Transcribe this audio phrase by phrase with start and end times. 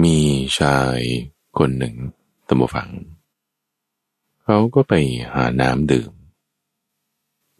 [0.00, 0.18] มี
[0.58, 1.00] ชาย
[1.58, 1.94] คนหนึ่ง
[2.48, 2.90] ตมฝัง
[4.44, 4.94] เขาก็ไป
[5.34, 6.12] หาน้ำดื่ม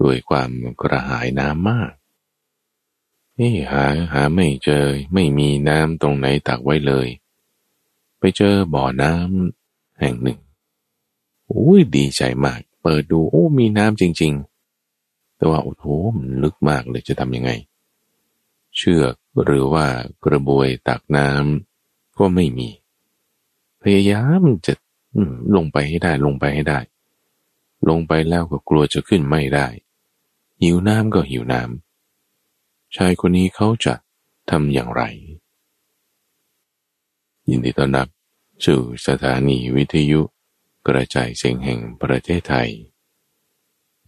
[0.00, 0.50] ด้วยความ
[0.80, 1.92] กระหายน้ำมาก
[3.40, 7.08] นี่หาหาไม่เจอไม่มีน้ำตรงไหนตักไว้เลย
[8.18, 10.38] ไปเจอบ่อน้ำแห่งหนึ่ง
[11.50, 14.32] อุ้ยดีใจมาก เปิดดูโอ้มีน้ำจริง
[14.84, 17.50] ๆ แต่ว่าโอ้โหมันลึกมากเลยจะทำยังไง
[18.76, 19.14] เชือก
[19.44, 19.86] หรือว่า
[20.24, 21.71] กระบวยตักน้ำ
[22.18, 22.68] ก็ไม่มี
[23.82, 24.74] พยายามจะ
[25.54, 26.80] ลงไปให้ได้ลงไปให้ได้
[27.88, 29.66] ลงไปแล้วก็กลัวจะขึ้นไม่ได้
[30.62, 33.94] หิวน้ำก็หิวน้ำชายคนนี้เขาจะ
[34.50, 35.02] ทำอย่างไร
[37.48, 38.08] ยินดีต้อนรับ
[38.64, 40.20] สู่สถานีวิทยุ
[40.86, 42.70] กระจายเสียงแห่งประเทศไทย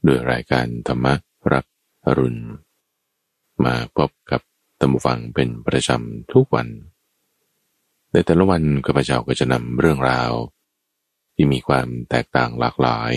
[0.07, 1.07] ด้วยรายการธรรม
[1.53, 1.65] รับ
[2.05, 2.43] อรุณ
[3.65, 4.41] มาพบกับ
[4.81, 6.69] ตัมฟังเป็นประจำทุกวัน
[8.15, 10.33] ในแต่ละวันข้าพเจ้าก็จะนำเรื่องราว
[11.35, 13.13] ที่มีความแตกต่างหลากหลาย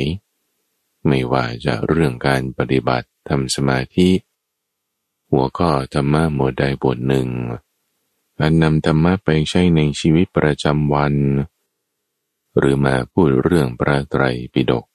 [1.08, 4.09] ไม่ว่าจะเรื่องการปฏิบัติทำสมาธิ
[5.31, 7.27] หัวข้อธรรมะหมวดใดบทหนึ่ง
[8.39, 11.13] การนำธรรมะไปใช้ในชีวิตประจำวัน
[12.57, 14.85] หรือมาพูดเรื่องพระไตรปิฎก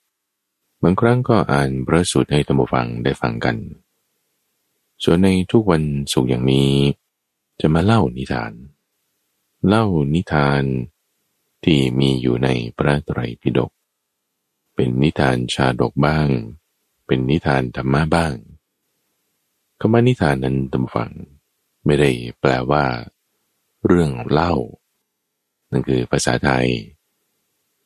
[0.83, 3.55] บางครั้งก็อ่านพระสูตรให้ท่านผู้ฟังได้ฟังกัน
[5.03, 6.71] ส่วนในทุกวันสุขอย่างนี้
[7.61, 8.53] จะมาเล่านิทาน
[9.67, 10.63] เล่านิทาน
[11.63, 13.71] ที่มีอยู่ในพระไตรปิฎก
[14.75, 16.29] เป็นนิทานชาดกบ้าง
[17.05, 18.35] เป็นนิทานธรรมะบ้าง
[19.79, 21.11] คำว่านิทานนั้นตำฟัง
[21.85, 22.85] ไม่ได้แปลว่า
[23.85, 24.53] เรื่องเล่า
[25.71, 26.67] นั่นคือภาษาไทย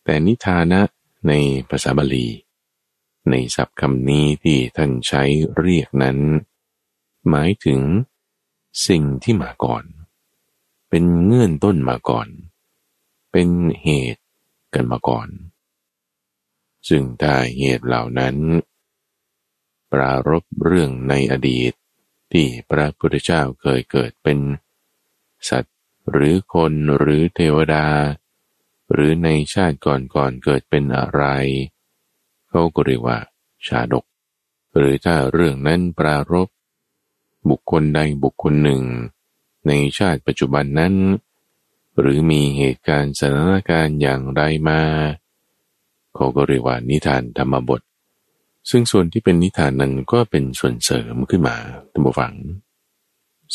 [0.03, 0.81] แต่นิทานะ
[1.28, 1.33] ใน
[1.70, 2.28] ภาษาบาลี
[3.30, 5.23] ในศัพท์คำนี้ที่ท่านใช้
[5.58, 6.17] เรียกนั้น
[7.30, 7.81] หมายถึง
[8.88, 9.83] สิ่งที่มาก่อน
[10.89, 12.27] เป็นเงื่อนต้นมาก่อน
[13.31, 13.49] เป็น
[13.81, 14.23] เหตุ
[14.73, 15.27] กันมาก่อน
[16.89, 18.36] ซึ่งถ้าเหตุเหล่านั้น
[19.92, 21.73] ปรารบเรื่องในอดีต
[22.31, 24.39] ที่พระพุทธเจ้าเคยเกิดเป็น
[25.49, 25.77] สัตว์
[26.09, 27.87] หรือคนหรือเทวดา
[28.92, 31.23] หรือในชาติก่อนๆเกิดเป็นอะไร
[32.49, 33.17] เขาก็เรียกว่า
[33.67, 34.05] ชาดก
[34.77, 36.47] หรือถ้าเรื่องนั้นปรารบ
[37.49, 38.81] บุคคลใดบุคคลหนึ่ง
[39.67, 40.94] ในชาติปัจจุบันนั้น
[42.00, 44.82] หรือมีเหตุการณ์สถานการณ์อย่างไรมา
[46.16, 47.82] เขาก็เรียกว่านิทานธรรมบท
[48.70, 51.58] ซึ่งส่วนที่เป็นนิทานนั้นก็เป็นส่วนเสริมขึ้นมา
[51.92, 52.33] ท่านผู้ฟัง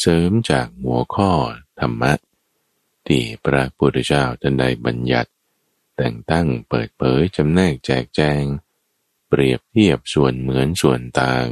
[0.00, 1.30] เสริมจากหัวข้อ
[1.80, 2.12] ธรรมะ
[3.06, 5.30] ที่พระพุทธเจ้าท่านได้บัญญัติ
[5.96, 8.42] แต่งตั้งเปิดเผยจำแนกแจกแจง
[9.28, 11.46] เปรียบเทียบส่วนเหมือนส่วนต่าง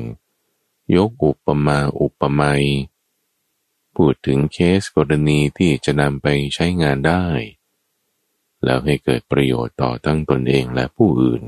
[0.96, 2.64] ยกอุปมาอุปไมย
[4.04, 7.24] พูดถึงเคสกรณีที่จะนำไปใช้งานได้
[8.64, 11.42] แล้วให้เกิดประโยชน์ต่อทั้งตนเองและผู้อื่น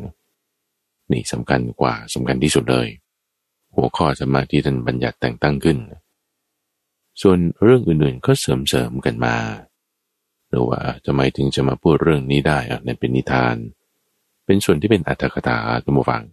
[1.10, 2.88] นี่สำคัญกว่าสำคัญที่สุดเลย
[3.74, 5.78] หัวข้อสมาธิท่านบัญญัติแต่งตั้งขึ้น
[7.22, 9.36] ส่วนเรื่องอื่นๆก็เสริมๆกันมา
[10.48, 13.56] หรือว่าจะไมถึงจะมาพูดเรื่องนี้ได้อะนั่นเป็นนิทาน
[14.44, 16.24] เป็นส่วนที่เป็นอัตถกถาตัวฟัง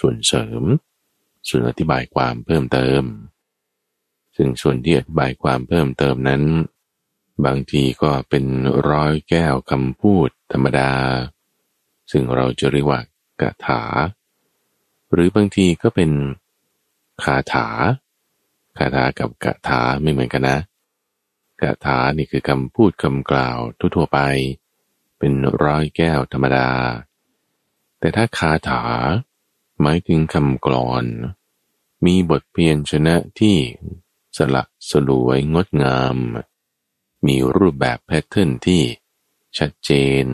[0.00, 0.62] ส่วนเสริม
[1.48, 3.04] ส่วนอธิบายความเพิ่มเติม
[4.36, 6.42] ซึ่งส่วนที่อธิบายความเพิ่มเติมนั้น
[7.44, 8.44] บางทีก็เป็น
[8.90, 10.92] ร้อยแก้วคำพูดธรรมดา
[12.10, 13.00] ซึ่งเราจะเรียกว่า
[13.40, 13.82] กถา
[15.12, 16.10] หรือบางทีก็เป็น
[17.22, 17.68] คาถา
[18.76, 20.58] คาถากับกถาไม่เหมือนกันนะ
[21.60, 23.58] กถานี่คือคำพูดคำกล่าว
[23.96, 24.18] ทั่วไป
[25.18, 25.32] เป็น
[25.64, 26.68] ร้อยแก้วธรรมดา
[27.98, 28.82] แต่ถ้าคาถา
[29.80, 31.04] หมายถึงคำกลอน
[32.04, 33.56] มีบทเพียนชนะที่
[34.36, 36.16] สละสลวยงดงาม
[37.26, 38.82] มีรูปแบบแพทเทิร์นที่
[39.58, 39.90] ชัดเจ
[40.22, 40.26] น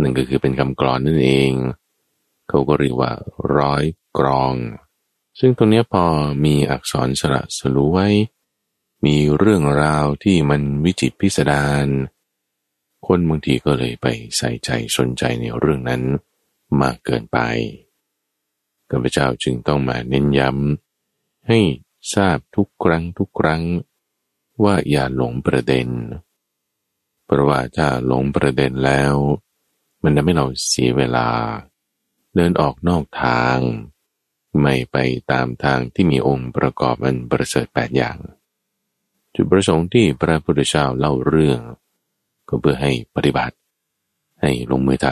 [0.00, 1.52] นั่นก็คือเป็นคำกลอนนั่นเอง
[2.48, 3.12] เขาก็เรียกว่า
[3.56, 3.84] ร้อย
[4.18, 4.54] กรอง
[5.38, 6.04] ซึ่งตรงนี้พอ
[6.44, 8.12] มีอักษรสระสลวย
[9.04, 11.86] มีเรื่องราวที่มันวิจิตพิสดาร
[13.06, 14.06] คนบางทีก็เลยไป
[14.36, 16.02] ใส่ใจสนใจในเรื่องนั้น
[16.80, 17.38] มากเกินไป
[18.90, 21.58] ข้าพเจ้าจึงต้องมาเน้นย้ำให้
[22.10, 23.62] ทราบทุกครั้งทุกครั้ง
[24.64, 25.88] ว่าอย่าหลงประเด็น
[27.24, 29.14] เพราะว่าถ้าหลงประเด็นแล้ว
[30.02, 31.28] มันจะไม่เราเสียเวลา
[32.34, 33.58] เดินออกนอกทาง
[34.60, 34.96] ไม่ไป
[35.30, 38.18] ตามทางที่มีองค์ประกอบมันประเสริฐแปดอย่าง
[39.34, 41.60] จุดประสงค์ที่พระพุทธเจ้าเล่าเรื่อง
[42.48, 43.56] ก็เพื่อให้ปฏิบัติ
[44.40, 45.06] ให้ลงมือท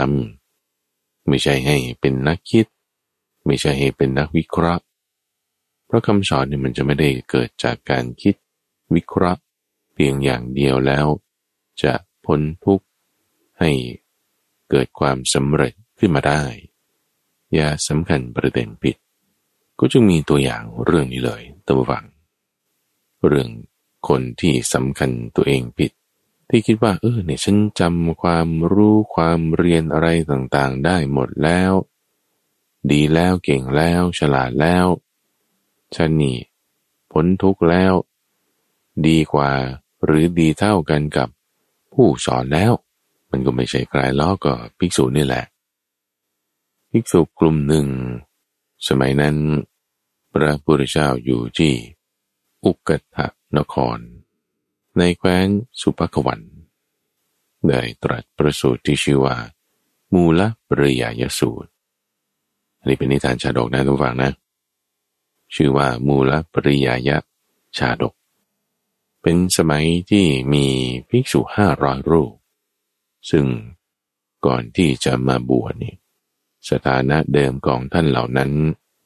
[0.63, 2.67] ำไม่ใช่ให้เป็นนักคิด
[3.47, 4.85] ไม่ใช่ให้เป็นนักวิเคราะห์
[5.91, 8.35] เพราะคำสอนเนี่ยมันจะไม่ได้เกิดจากการคิด
[8.95, 9.43] วิเคราะห์
[9.95, 11.07] เพียงอย่างเดียวแล้ว
[11.83, 11.95] จะ
[12.25, 12.87] พ้นทุกข์
[13.61, 13.71] ให้
[14.71, 16.43] เกิดความสำเร็จขึ้นมาได้
[17.55, 18.97] อย่าสำคัญประเด็นผิด
[19.79, 22.05] ก็จึงมีตัวอย่างเรื่องนี้เลยตัวัง
[23.27, 23.49] เรื่อง
[24.09, 25.93] คนที่สำคัญตัวเองผิด
[26.49, 31.73] ที่คิดว่า เออเนี่ยฉันจำความรู้ความเรียนอะไรต่างๆ ได้หมดแล้ว
[32.91, 34.87] ดีแล้วเก่งแล้วฉลาดแล้ว
[35.97, 36.39] ฉันนี่
[37.11, 37.93] พ้นทุกข์แล้ว
[39.07, 39.51] ดีกว่า
[40.05, 41.29] หรือดีเท่ากันกับ
[41.93, 42.73] ผู้สอนแล้ว
[43.31, 45.45] มันก็ไม่ใช่ใครล้อก็ภิกษุนี่แหละ
[46.91, 47.87] ภิกษุกลุ่มหนึ่ง
[48.89, 49.37] สมัยนั้น
[50.33, 51.75] พระพุทธเจ้าอยู่ที่
[52.65, 53.27] อุกตะ
[53.57, 53.99] นคร
[54.99, 55.47] ในแคว้น
[55.81, 56.41] สุภควัน
[57.67, 59.37] ได้ตรัสประสูตรที่ชื่อว่า
[60.13, 61.71] มูลปริยายสูตร
[62.79, 64.33] อันนี้เป็นนิทานชาดกนะทุกฝังนะ
[65.55, 67.19] ชื่อว่ามูลปริยายะ
[67.77, 68.15] ชาดก
[69.23, 70.67] เป็นสมัยที่มี
[71.09, 72.35] ภิกษุห้าร้อยรูป
[73.31, 73.47] ซึ่ง
[74.47, 75.95] ก่อนที่จะมาบวชนี่
[76.71, 78.53] สถานะเดิมของท่านเหล่านั้น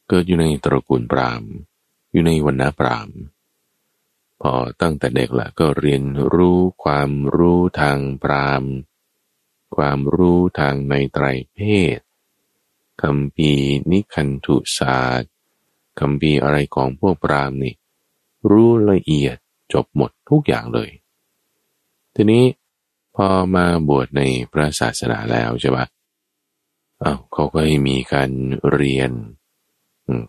[0.08, 1.42] เกิดอยู่ในตระกูลปราม
[2.12, 3.08] อยู่ในวรรณปราม
[4.40, 6.04] พอตั้งแต่เด็กละก็เรียน
[6.34, 8.64] รู้ความรู้ทางปราม
[9.76, 11.58] ความรู้ทางในไตรเพ
[11.96, 11.98] ศ
[13.02, 13.52] คำพี
[13.90, 15.33] นิคันธุศาสตร์
[16.00, 17.74] คำพีอะไรของพวกปรามนี่
[18.50, 19.36] รู้ละเอียด
[19.72, 20.90] จบหมดทุกอย่างเลย
[22.14, 22.44] ทีนี้
[23.16, 25.86] พอมาบวชในพระศาสนาแล้วใช่ปะ
[27.02, 28.30] อ้าวเขาก็ให้มีการ
[28.72, 29.10] เรียน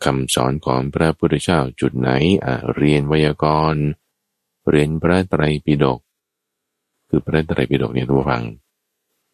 [0.06, 2.12] คำสอนของพระพุทธเจ้าจุดไหน
[2.46, 3.84] อะเรียนไวยากรณ์
[4.70, 6.00] เรียนพระไตรปิฎก
[7.08, 8.44] คือพระไตรปิฎกเนี่ยทุกฟัง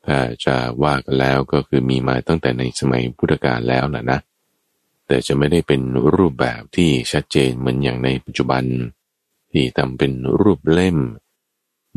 [0.06, 4.20] ถ้าจะว่ากันแล้วก็คือมีมาตั้งแต่ในสมัยพุทธกาลแล้วแหละนะ
[5.12, 5.82] แต่จะไม่ได้เป็น
[6.16, 8.64] รูปแบบที่ชัดเจนเหมือนอย่างในปัจจุบัน
[9.52, 10.12] ที่ทำเป็น
[10.42, 10.98] รูปเล่ม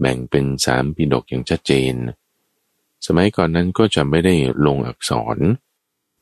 [0.01, 1.95] แบ่งเป็นสามปิฎกอย่างชัดเจน
[3.07, 4.35] สมัยก่อนนั้นก็จะไม่ได้
[4.67, 5.37] ลงอักษร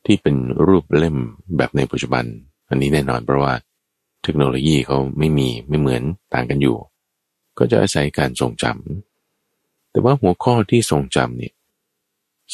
[0.07, 0.37] ที่เป็น
[0.67, 1.17] รูปเล่ม
[1.57, 2.25] แบบในปัจจุบัน
[2.69, 3.55] อันนี้แน่นอนเพราะว่า
[4.23, 6.03] เทคโนโลยีเขาไม่มีไม่เหมือน
[6.35, 6.77] ต่างกันอยู่
[7.59, 11.55] ก็จะอาศัยการทรงจำแต่ว่าหัวข้อที่ทรงจำเนี่ย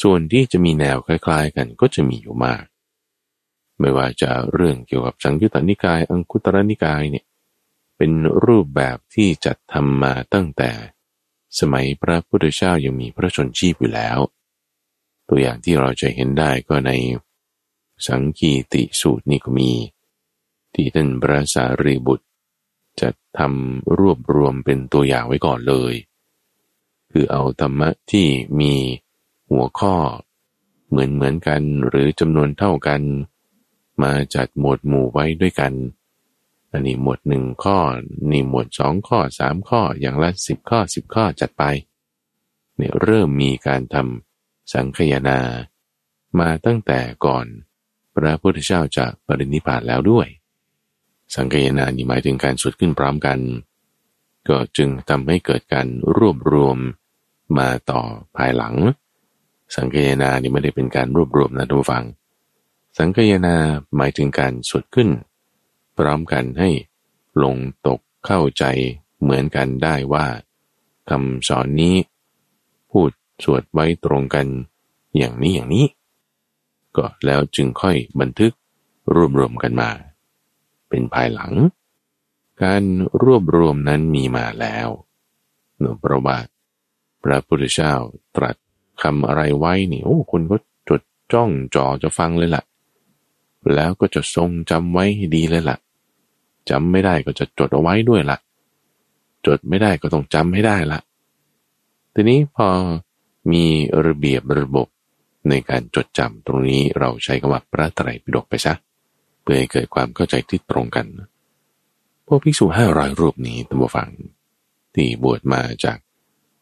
[0.01, 2.63] ส่วนที่จะมีแนวคล้าย ๆ กันก็จะมีอยู่มาก
[3.79, 7.25] ไม่ว่าจะเรื่องเกี่ยวกับสังยุตตนิกาย อังคุตรนิกายเนี่ย
[7.97, 8.11] เป็น
[8.45, 10.71] รูปแบบที่จัดทำมาตั้งแต่
[11.59, 14.19] สมัยพระพุทธเจ้ายังมีพระชนชีพอยู่แล้ว
[15.27, 16.91] ตัวอย่างที่เราจะเห็นได้ก็ใน
[18.07, 19.71] สังกีติสูตรนี่ก็มี
[20.73, 22.25] ที่ท่านพระสารีบุตร
[22.99, 25.93] จะทำรวบรวมเป็นตัวอย่างไว้ก่อนเลย
[27.11, 28.27] คือเอาธรรมะที่
[28.59, 28.73] มี
[29.51, 29.95] หัวข้อ
[30.89, 33.01] เหมือนเหมือนกันหรือจำนวนเท่ากัน
[34.03, 35.73] มาจัดหมวดหมู่ไว้ด้วยกัน
[36.71, 37.79] อันนี้หมวดหนึ่งข้อ
[38.31, 41.63] นี่หมวดสองข้อสามข้ออย่างละสิบข้อสิบข้อจัดไป
[42.75, 45.39] เนี่ยเริ่มมีการทำสังคยนา
[46.39, 47.45] มาตั้งแต่ก่อน
[48.15, 50.27] พระพุทธเจ้าจะปรินิพพานแล้วด้วย
[51.35, 53.39] สังเกตนานี่หมายถึงการสุดขึ้นพร้อมกัน
[54.49, 56.77] ก็จึงทำให้เกิดการรวบรวม
[57.57, 58.01] มาต่อ
[58.37, 58.75] ภายหลัง
[59.77, 62.03] สังเกตนานี่ไม่ได้เป็นการรวบรวมนะทุกฟัง
[62.99, 63.55] สังเกตนา
[63.95, 65.09] หมายถึงการสุดขึ้น
[65.97, 66.69] พร้อมกันให้
[67.43, 67.55] ลง
[67.87, 68.63] ตกเข้าใจ
[69.21, 70.27] เหมือนกันได้ว่า
[71.09, 71.95] คำสอนนี้
[72.91, 73.11] พูด
[73.43, 74.47] สวดไว้ตรงกัน
[75.17, 75.87] อย่างนี้อย่างนี้
[76.97, 78.53] ก็แล้วจึงค่อยบันทึก
[79.13, 79.89] รวบรวมกันมา
[80.89, 81.53] เป็นภายหลัง
[82.63, 82.83] การ
[83.23, 84.87] รวบรวมนั้นมีมาแล้ว
[85.77, 86.37] เนื่องเพระว่า
[87.23, 87.93] พระพุทธเจ้า
[88.35, 88.55] ตรัส
[89.01, 90.57] คำอะไรไว้นี่โอ้คนก็
[90.89, 91.01] จด
[91.33, 92.63] จ้องจอจะฟังเลยละ่ะ
[93.75, 95.77] แล้วก็จะทรงจำไว้ให้ดีเลยละ่ะ
[96.69, 98.39] จำไม่ได้ก็จะจดเอาไว้ด้วยละ่ะ
[99.45, 100.99] จดไม่ได้ก็ต้องจำให้ได้ละ
[102.13, 102.67] ทีนี้พอ
[103.51, 103.65] มี
[104.05, 104.87] ระเบียบระบบ
[105.49, 108.73] ในการจดจำตรงนี้เราใช้คำว่าพระไตรปิฎกไปซะ
[109.41, 111.05] เพื่อให้เกิดความเข้าใจที่ตรงกัน
[112.27, 114.09] พวกภิกษุห้าร้อยรูปนี้ตัมฟัง
[114.95, 115.97] ที่บวชมาจาก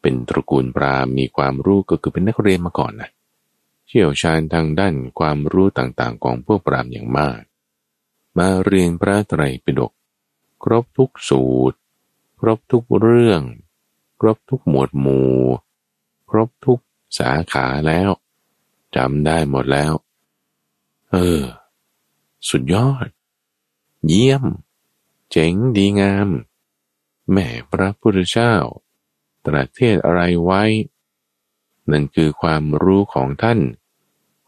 [0.00, 3.10] เป็นตระกูลปราหมณ์มีความรู้ก็คือเป็นนักเรียนมาก่อนนะ
[3.88, 7.40] เชี่ยวชาญทางด้านความรู้ต่างๆ ของพวกปรามอย่างมาก
[8.38, 9.92] มาเรียนพระไตรปิฎก
[10.62, 11.78] ครบทุกสูตร
[12.40, 13.42] ครบทุกเรื่อง
[14.20, 15.34] ครบทุกหมวดหมู่
[16.30, 16.80] ครบทุก
[17.18, 18.10] สาขาแล้ว
[18.96, 19.92] จำได้หมดแล้ว
[21.12, 21.42] เออ
[22.48, 23.08] สุดยอด
[24.06, 24.44] เยี่ยม
[25.30, 26.28] เจ๋งดีงาม
[27.32, 28.54] แม่พระพุทธเจ้า
[29.46, 30.62] ตรัสเทศอะไรไว้
[31.90, 33.60] นั่นคือความรู้ของท่าน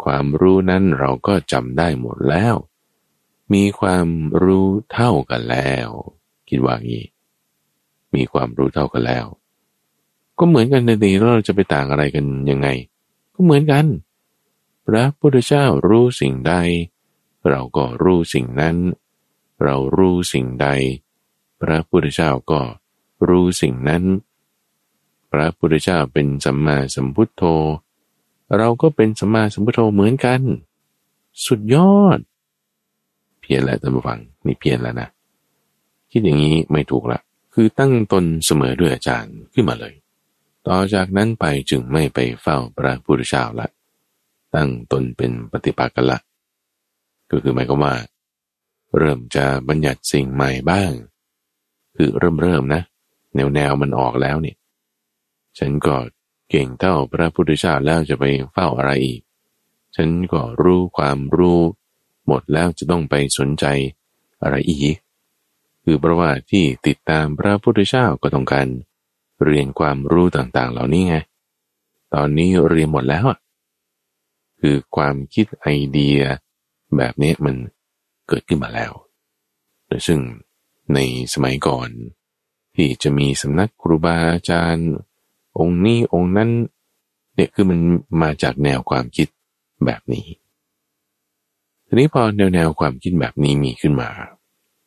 [0.04, 2.54] ความรู้นั้นเราก็จำได้หมดแล้ว
[3.52, 4.06] มีความ
[4.42, 5.88] รู้เท่ากันแล้ว
[6.48, 7.04] คิดว่างี้
[8.14, 9.26] มีความรู้เท่ากันแล้ว
[10.38, 12.68] ก็เหมือนกันในนี้เราจะไปต่างอะไรกันยังไง
[13.34, 13.86] ก็เหมือนกัน
[14.86, 16.54] พระพุทธเจ้ารู้สิ่งใด
[17.48, 18.76] เราก็รู้สิ่งนั้น
[19.62, 20.68] เรารู้สิ่งใด
[21.60, 22.60] พระพุทธเจ้าก็
[23.28, 24.04] รู้สิ่งนั้น
[25.32, 27.42] พระพุทธเจ้าเป็นสัมมาสัมพุทโธ
[28.58, 30.40] เราก็เป็นสัมมาสัมพุทโธเหมือนกัน
[31.46, 32.18] สุดยอด
[33.40, 35.08] เพียรแล้วท่านผู้ฟังนี่เพียรแล้วนะ
[36.10, 37.20] คิดอย่างนี้ไม่ถูกละ
[37.54, 39.94] คือตั้งตนเสมอด้วยอาจารย์ขึ้นมาเลย
[40.66, 43.68] ต่อจากนั้นไปจึงไม่ไปเฝ้าพระพุทธเจ้าละ
[44.54, 46.18] ตั้งตนเป็นปฏิปักษ์กันละ
[47.30, 47.94] ก็คือหมายความว่า
[48.98, 50.92] เริ่มจะบัญญัติสิ่งใหม่บ้าง
[51.96, 52.82] คือเริ่มเริ่มนะ
[53.34, 54.56] แนวแนวมันออกแล้วเนี่ย
[55.58, 55.94] ฉันก็
[56.50, 59.20] เก่งเท่าพระพุทธเจ้าแล้วจะไปเฝ้าอะไรอีก
[59.96, 61.60] ฉันก็รู้ความรู้
[62.26, 63.64] หมดแล้วจะต้องไปสนใจ
[64.42, 64.96] อะไรอีก
[65.84, 68.66] คือเพราะว่าที่ติดตามพระพุทธเจ้าก็ต้องการ
[69.44, 71.16] เรียนความรู้ต่างๆ เหล่านี้ไง
[72.14, 73.38] ตอนนี้เรียนหมดแล้วอะ
[74.60, 76.18] คือความคิดไอเดีย
[76.96, 77.54] แบบนี้มัน
[78.28, 78.92] เกิดขึ้นมาแล้ว
[80.06, 80.20] ซึ่ง
[80.94, 80.98] ใน
[81.34, 81.88] สมัยก่อน
[82.74, 84.90] ที่จะมีสำนักครูบาอาจารย์
[85.58, 86.50] องค์นี้องค์นั้น
[87.34, 87.78] เนี่ยคือมัน
[88.22, 89.28] มาจากแนวความคิด
[89.84, 90.26] แบบนี้
[91.86, 94.10] ทีนี้พอแนวแนวความคิดแบบนี้มีขึ้นมา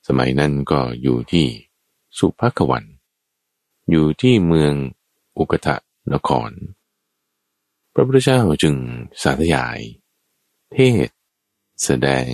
[0.08, 1.46] สมัยนั้นก็อยู่ที่
[2.18, 2.84] สุภควัน
[3.90, 4.74] อยู่ที่เมือง
[5.38, 5.76] อุกทะ
[6.14, 6.52] นคร
[7.94, 8.76] พระพุทธเจ้าจึง
[9.22, 9.80] สาธยาย
[10.74, 10.78] เท
[11.08, 11.10] ศ
[11.84, 12.30] แสดง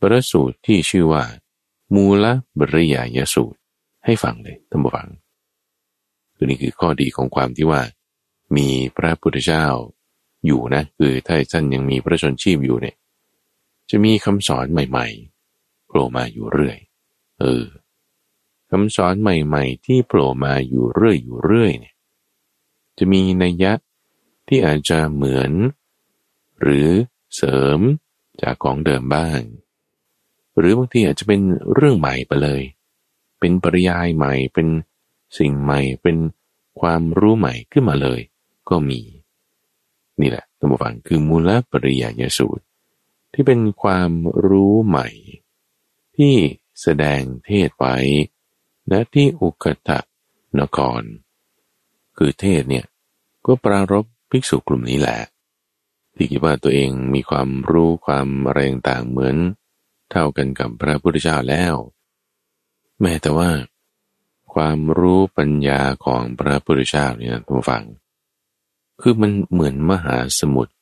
[0.00, 1.24] ประสูตรที่ชื่อว่า
[1.94, 2.24] มูล
[2.58, 3.58] บริยายสูตร
[4.04, 5.08] ให้ฟังเลยท่านผู้ฟัง
[6.36, 7.82] คือนี่คือข้อดีของความที่ว่า
[8.56, 9.66] มีพระพุทธเจ้า
[10.46, 12.96] อยู่นะ คือถ้าท่านยังมีพระชนชีพอยู่เนี่ย
[13.90, 16.78] จะมีคำสอนใหม่ๆโผล่มาอยู่เรื่อย
[17.40, 17.64] เออ
[18.70, 21.94] คำสอนใหม่ ๆ ที่โผล่มาอยู่เรื่อยอยู่เรื่อยเนี่ย
[22.98, 23.72] จะมีนัยยะ
[24.48, 25.52] ที่อาจจะเหมือน
[26.60, 26.88] หรือ
[27.34, 27.80] เสริม
[28.42, 29.40] จากของเดิมบ้าง
[30.58, 31.40] หรือบางทีอาจจะเป็น
[31.74, 32.62] เรื่องใหม่ไปเลย
[33.40, 34.66] เป็นปริยายใหม่เป็น
[35.38, 36.16] สิ่งใหม่เป็น
[36.80, 38.20] ความรู้ใหม่ขึ้นมาเลย
[38.68, 39.00] ก็มี
[40.20, 42.64] นี่แหละตัมบูฟังคือมูลปริยายสูตร
[43.32, 44.10] ที่เป็นความ
[44.46, 45.08] รู้ใหม่
[46.16, 46.34] ที่
[46.82, 47.96] แสดงเทศไว้
[48.90, 49.98] ณที่อุกตะ
[50.60, 51.02] นคร
[52.16, 52.86] คือเทศเนี่ย
[53.46, 55.18] ก็ปรารบภิกษุกลุ่มนี้แหละ
[56.14, 59.36] ที่คิดว่าตัวเองมีความรู้ความอะไรต่างเหมือน
[60.10, 61.74] เท่ากันกับพระพุทธเจ้าแล้ว
[63.00, 63.50] แม้แต่ว่า
[64.56, 67.82] ความรู้ปัญญาของพระพุทธเจ้าเนี่ยท่านฟัง
[69.00, 70.74] คือมันเหมือนมหาสมุทร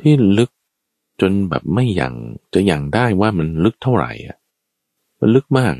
[0.00, 0.50] ที่ลึก
[1.20, 2.14] จนแบบไม่ยัง
[2.54, 4.36] จะยังได้ว่ามันลึกเท่าไหร่อะ
[5.18, 5.74] มันลึกมาก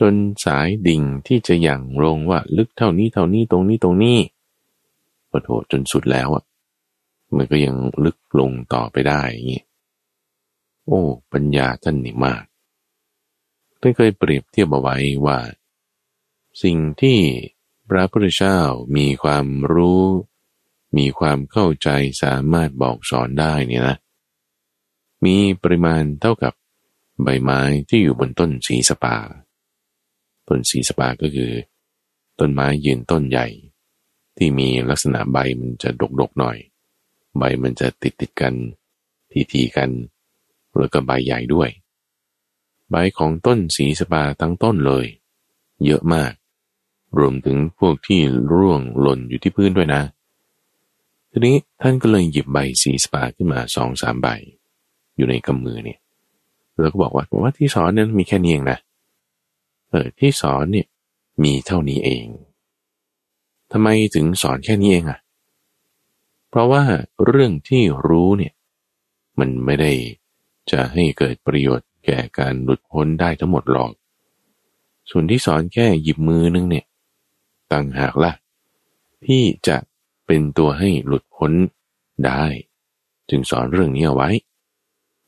[0.00, 0.12] จน
[0.44, 4.18] สายดิ่งที่จะยังลงว่าลึกเท่านี้เท่านี้ตรงนี้ตรงนี้
[5.28, 6.44] โอ้โหจนสุดแล้วอะ
[7.36, 7.74] มันก็ยัง
[8.04, 9.62] ลึกลงต่อไปได้อย่างนี้
[10.86, 11.00] โอ้
[11.32, 12.44] ปัญญาท่านนี่มาก
[13.80, 15.38] ท่านเคยเปรียบเทียบเอาไว้ว่า
[16.62, 17.20] สิ่งที่
[17.88, 18.58] พระพุทธเจ้า
[18.96, 20.04] มีความรู้
[20.98, 21.88] มีความเข้าใจ
[22.22, 23.96] สามารถบอกสอนได้เนี่ยนะ
[25.24, 26.54] มีปริมาณเท่ากับ
[27.22, 29.16] ใบไม้ที่อยู่บนต้นสีสปา
[30.48, 31.52] ต้นสีสปาก็คือ
[32.38, 33.46] ต้นไม้ยืนต้นใหญ่
[34.36, 36.56] ที่มีลักษณะใบมันจะดกๆหน่อย
[37.38, 38.54] ใบมันจะติดติดกัน
[39.52, 39.90] ทีๆกัน
[40.76, 41.70] แล้วก็ใบใหญ่ด้วย
[42.90, 45.06] ใบของต้นสีสปาทั้งต้นเลย
[45.84, 46.32] เยอะมาก
[47.18, 48.20] รวมถึงพวกที่
[48.52, 50.02] ร่วงหล่นอยู่ที่พื้นด้วยนะ
[51.30, 54.28] ทีนี้ท่านก็เลยหยิบใบสีสปาขึ้นมาสองสามใบ
[55.16, 55.98] อยู่ในกำมือเนี่ย
[56.80, 58.78] แล้วก็บอกว่าว่าที่สอนนั้นมีแค่นี้เองนะ
[59.90, 60.86] เออที่สอนเนี่ย
[61.42, 62.26] มีเท่านี้เอง
[63.72, 65.18] ทำไมถึงสอนแค่นี้เองอะ่ะ
[66.48, 66.82] เพราะว่า
[67.26, 68.52] เรื่องที่รู้เนี่ย
[69.38, 69.92] มันไม่ได้
[70.70, 73.92] จะให้เกิดประโยชน์แก่การหลุดพ้นได้ทั้งหมดหรอก
[75.10, 76.84] ส่วนที่สอนแค่หยิบมือนึงเนี่ย
[77.72, 78.32] ต่างหากละ่ะ
[79.26, 79.76] ที่จะ
[80.26, 81.52] เป็นตัวให้หลุดพ้น
[82.24, 82.42] ได้
[83.28, 84.30] จึงสอนเรื่องนี้เอาไว้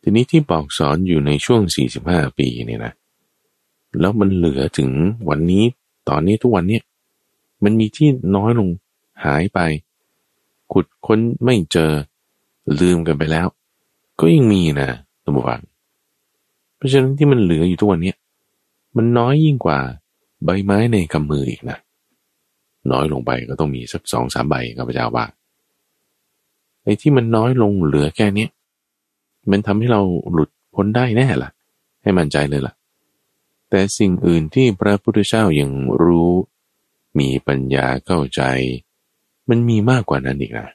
[0.03, 1.61] ทีนี้ที่บอกสอนอยู่ในช่วง
[2.01, 2.93] 45 ปีเนี่ยนะ
[4.01, 4.91] แล้วมันเหลือถึง
[5.29, 5.65] วันนี้
[6.09, 6.83] ตอนนี้ทุกวันเนี่ย
[7.65, 8.69] มันมีที่น้อยลง
[9.25, 9.59] หายไป
[10.73, 11.93] ขุดค้นไม่เจอ
[12.81, 13.47] ลืมกันไปแล้ว
[14.21, 14.91] ก็ยังมีนะ
[15.25, 15.61] ตัมบวัง
[16.77, 18.15] เพราะฉะนั้นที่มันเหลืออยู่ทุกวันนี้
[18.97, 19.79] มันน้อยยิ่งกว่า
[20.45, 21.79] ใบไม้ในกำมืออีกนะ
[22.93, 25.27] น้อยลงไปก็ต้องมีสักสองสามใบกับพระเจ้าว่า
[26.83, 28.47] ไอ้ที่มันน้อยลงเหลือแค่นี้
[29.51, 30.01] มันทำให้เรา
[30.33, 31.51] หลุดพ้นได้แน่ละ่ะ
[32.03, 32.75] ให้มั่นใจเลยล่ะ
[33.71, 35.71] แต่สิ่งอื่นที่พระพุทธเจ้ายัง
[36.03, 36.33] รู้
[37.19, 38.43] มีปัญญาเข้าใจ
[39.49, 40.69] มันมีมากกว่านั้นอีกนะ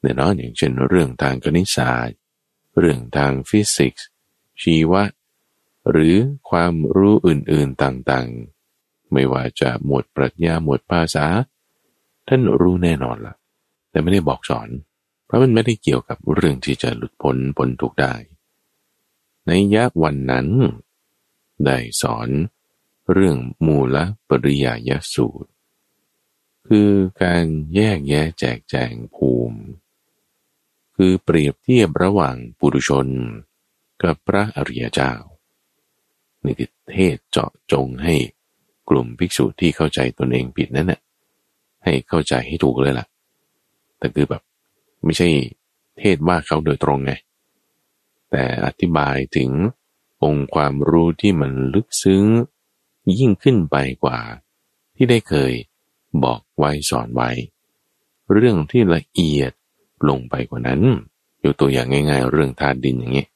[0.00, 2.16] แน่นอนอย่างเช่นเรื่องทางคณิตศาสตร์
[2.78, 4.06] เรื่องทางฟิสิกส์
[4.62, 5.02] ชีวะ
[5.90, 6.16] หรือ
[6.50, 8.55] ความรู้อื่นๆต่างๆ
[9.12, 11.26] ไม่ว่าจะหมวดปรัชญาหมวดภาษา
[12.28, 13.34] ท่านรู้แน่นอนละ่ะ
[13.90, 14.68] แต่ไม่ได้บอกสอน
[15.26, 18.14] เพราะมันไม่ได้เกี่ยวกับเรื่องที่จะหลุดพ้นพ้นทุกได้
[19.46, 20.46] ในยะวันนั้น
[21.64, 22.28] ได้สอน
[23.12, 23.36] เรื่อง
[23.66, 23.96] มูล
[24.28, 25.50] ปริยายสูตร
[26.68, 26.90] คือ
[27.22, 27.44] การ
[27.74, 29.60] แยกแยะแจกแจงภูมิ
[30.96, 33.06] คือเปรียบเทียบระหว่างปุถุชน
[34.02, 35.12] กับพระอริยเจ้า
[36.44, 38.14] นี่คือเทศเจาะจงให้
[38.88, 41.00] กลุ่มภิกษุที่เข้าใจตนเองผิดนั่นแหละ
[41.84, 43.06] ให้เข้าใจให้ถูกเลยล่ะ
[43.98, 44.42] แต่คือแบบ
[45.04, 45.28] ไม่ใช่
[45.98, 47.12] เทศว่าเขาโดยตรงไง
[48.30, 49.50] แต่อธิบายถึง
[50.24, 52.24] องค์ความรู้ที่มันลึกซึ้ง
[53.18, 54.18] ยิ่งขึ้นไปกว่า
[54.96, 55.52] ที่ได้เคย
[56.24, 57.30] บอกไว้สอนไว้
[58.32, 59.52] เรื่องที่ละเอียด
[60.08, 60.80] ลงไปกว่านั้น
[61.44, 63.28] ยกตัวอย่างง่าย ๆ เรื่องธาตุดินอย่างเงี้ย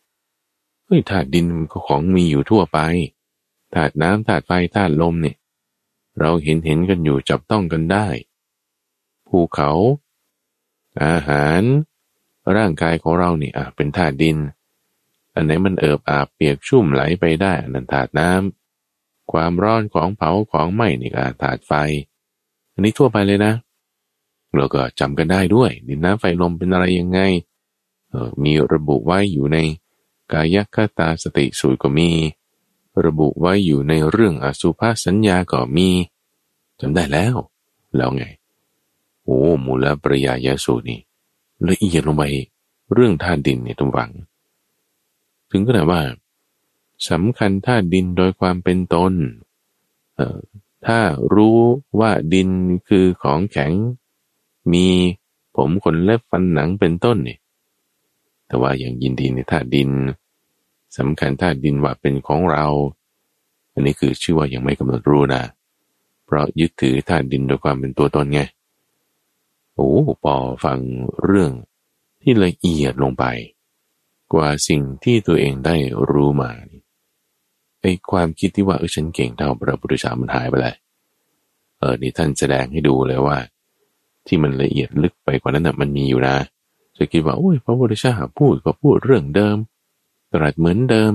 [0.85, 2.78] เฮ้ยธาตุดินก็ของมีอยู่ทั่วไป
[3.75, 5.37] ธาตุน้ำธาตุไฟธาตุลมเนี่ย
[6.18, 8.08] เราเห็นเห็นกันอยู่จับต้องกันได้
[9.28, 9.70] ภูเขา
[11.04, 11.62] อาหาร
[12.56, 14.36] ร่างกายของเราเนี่ยเป็นธาตุดิน
[15.34, 21.72] อันไหนมันเอิบอาบเปียกชุ่มไหลไปได้อันนั้นธาตุน้ำความร้อนของเผาของไหม้นี่ก็ธาตุไฟ
[22.72, 23.52] อันนี้ทั่วไปเลยนะ
[24.54, 27.20] เราก็จำกันได้ด้วย ดินน้ำไฟลมเป็นอะไรยังไง
[28.10, 29.58] เออมีระบุไว้อยู่ใน
[30.32, 32.10] กายคตาสติสูตรก็มี
[33.04, 35.88] ระบุไว้อยู่ในเรื่องอสุภาษสัญญาก็มี
[36.80, 37.37] จำได้แล้ว
[37.97, 38.25] แล้วไง
[39.25, 41.00] โอ้มูลปริยายสูตรนี่
[41.69, 42.25] ละเอียดลงไป
[42.92, 44.11] เรื่องธาตุดินเนี่ยทุกฝัง
[45.50, 46.02] ถึงขนาดว่า
[47.11, 49.12] สำคัญธาตุดินโดยความเป็นตน
[50.16, 50.38] เอ่อ
[50.87, 50.99] ถ้า
[51.35, 51.59] รู้
[52.00, 52.49] ว่าดิน
[52.88, 53.73] คือของแข็ง
[54.73, 54.87] มี
[55.57, 57.39] ผมขนเล็บฟันหนังเป็นต้นนี่
[58.47, 59.89] แต่ว่าอย่างยินดีในธาตุดิน
[60.98, 62.66] สำคัญธาตุดินว่าเป็นของเรา
[63.72, 65.42] อันนี้คือชื่อว่ายังไม่กำหนดรู้นะ
[66.24, 68.40] เพราะยึดถือธาตุดินโดยความเป็นตัวตนไง
[69.74, 69.90] โอ้
[70.24, 70.78] ปอฟัง
[71.24, 71.52] เรื่อง
[72.22, 73.24] ที่ละเอียดลงไป
[74.32, 75.76] กว่าสิ่งที่ตัวเองได้
[76.10, 76.50] รู้มา
[77.80, 80.74] ไอ้ความคิดที่ว่าเออฉันเก่งเท่าพระพุทธเจ้ามันหายไปเลย
[81.78, 83.38] เออนี่ท่านแสดงให้ดูเลยว่า
[84.26, 86.36] ที่มันละเอียดลึกไปกว่านั้นนะมันมีอยู่นะ
[86.96, 89.56] จะคิดว่าโอ้ยพระพุทธเจ้าพูดก็พูดเรื่องเดิม
[90.32, 91.12] ตรัสเหมือนเดิม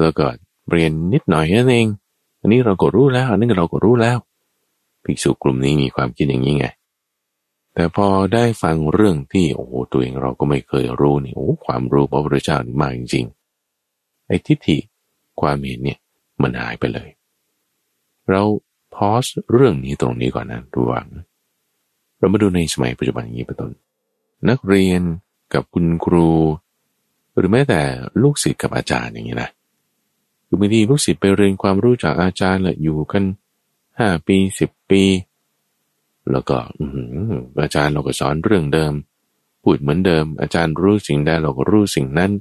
[0.00, 0.26] แล้วก็
[0.66, 1.86] เปลี่ยนนิดหน่อยนั่นเอง
[2.40, 4.18] อันนี้เราก็รู้แล้วอันนี้เราก็รู้แล้ว
[5.04, 6.66] ภิกษุกลุ่มนี้มีความคิดอย่างนี้ไง
[7.74, 14.78] แต่พอได้ฟังเรื่องที่โอ้โหตัวเองเราก็ไม่เคยรู้นี่โอ้ความรู้พระพุทธเจ้านี่มากจริงๆไอ้ทิฏฐิ
[15.40, 15.98] ความเห็นเนี่ย
[16.42, 17.08] มันหายไปเลย
[18.30, 18.42] เรา
[18.94, 21.06] พอสเรื่องนี้ตรงนี้ก่อนนะระวัง
[22.18, 23.72] เรามาดูในสมัยปัจจุบันอย่างนี้เป็นต้น
[24.48, 25.02] นักเรียน
[25.54, 26.28] กับคุณครู
[27.38, 27.80] หรือแม้แต่
[28.22, 29.50] ลูกศิษย์กับอาจารย์อย่างนี้นะ
[30.46, 33.24] คือบางทีลูกศิษย์ไปเรียนความรู้จากอาจารย์แหละอยู่กัน
[33.98, 35.02] ห้าปีสิบปี
[36.30, 36.56] แล้วก็
[37.62, 38.92] อาจารย์เราก็สอนเรื่องเดิม
[39.62, 42.32] พูดเหมือนเดิม อาจารย์รู้สิ่งใดเราก็รู้สิ่งนั้น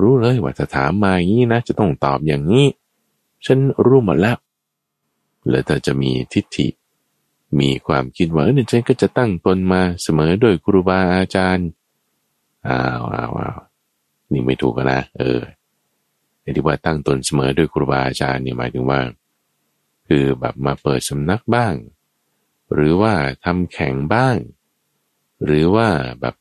[0.00, 2.66] รู้เลยว่าถ้าถามมาอย่างนี้นะจะต้องตอบอย่างนี้
[3.46, 4.36] ฉันรู้หมดแล้ว
[5.48, 6.68] แล้วถ้าจะมีทิฏฐิ
[7.60, 11.68] มีความคิดว่าเออฉันก็จะตั้งตนมาเสมอโดยครูบาอาจารย์
[12.66, 13.58] อ้าวอ้าวอ้าว
[14.32, 15.40] นี่ไม่ถูกนะ เออ
[16.40, 19.00] ไอ้ที่ว่าตั้งตนเสมอโดยครูบาอาจารย์เนี่ยหมายถึงว่า
[20.08, 21.74] คือแบบมาเปิดสำนักบ้าง
[22.74, 23.12] หรือว่า
[23.44, 24.36] ทำแข่งบ้าง
[25.44, 25.88] หรือว่า
[26.20, 26.34] แบบ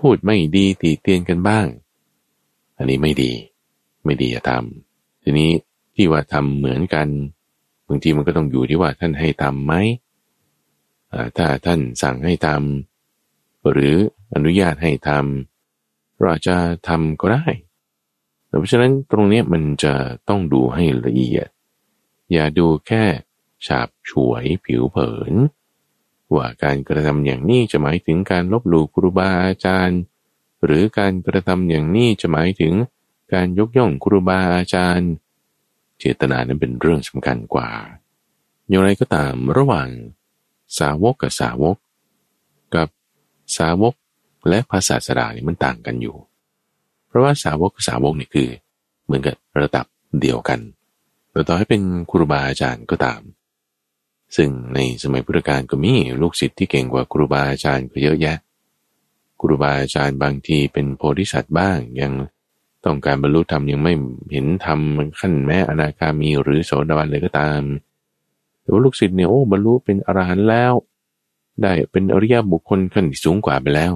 [0.00, 1.66] พูดไม่ดีตีเตียนกันบ้าง
[2.76, 3.32] อันนี้ไม่ดี
[4.04, 5.50] ไม่ดีอย่าทำทีนี้
[5.94, 7.08] ที่ว่าทำเหมือนกัน
[7.88, 9.74] บางทีมันก็ต้องอยู่ที่ว่าท่านให้ทำไหม
[11.36, 13.94] ถ้าท่านสั่งให้ทำหรือ
[14.34, 15.55] อนุญาตให้ทำ
[16.22, 16.56] เราจะ
[16.88, 17.46] ทำก็ได้
[18.46, 19.94] เพราะฉะนั้นตรงนี้มันจะ
[20.28, 21.48] ต้องดูให้ละเอียด
[22.32, 23.04] อย่าดูแค่
[23.66, 25.34] ฉาบฉวยผิวเผิน
[26.34, 30.00] ว่าการกระทำอย่างนี้จะหมายถึงการลบหลู่ครูบาอาจารย์
[30.64, 32.74] หรือการกระทำอย่างนี้จะหมายถึง
[33.32, 35.10] การยกย่องครูบาอาจารย์
[35.98, 37.70] เจตนานั้นเป็นเรื่องสำคัญกว่า
[38.68, 39.88] อย่างไรก็ตามระหว่าง
[40.78, 41.76] สาวกกับสาวก
[42.74, 42.88] กับ
[43.58, 43.94] สาวก
[44.48, 46.16] และภาษาสดานี่ยมันต่างกันอยู่
[47.06, 48.48] เพราะว่าสาวกสาวกเนี่ยคือ
[49.04, 49.86] เหมือนกับระดับ
[50.20, 50.60] เดียวกัน
[51.30, 53.20] แต่ต่อให้เป็นครูบาอาจารย์ก็ตาม
[54.36, 58.38] ซึ่งในสมัยพุทธกาลก็มีลูกศิษย์ที่เก่งกว่าครูบาอาจารย์ก็เยอะแยะ
[59.40, 62.12] ครูบาอาจารย์บางทีเป็นโพธิสัตว์บ้างยัง
[62.84, 63.92] ต้องการบรรลุธรรมยังไม่
[64.32, 64.80] เห็นธรรม
[65.20, 67.62] ขั้นแม้อนาคามีหรือโสดาบันเลยก็ตาม
[68.60, 70.72] แต่ว่าลูกศิษย์เนี่ยโอ้บรรลุเป็นอรหันต์แล้ว
[71.62, 73.92] ได้เป็นอริยบุคคลขั้นสูงกว่าไปแล้ว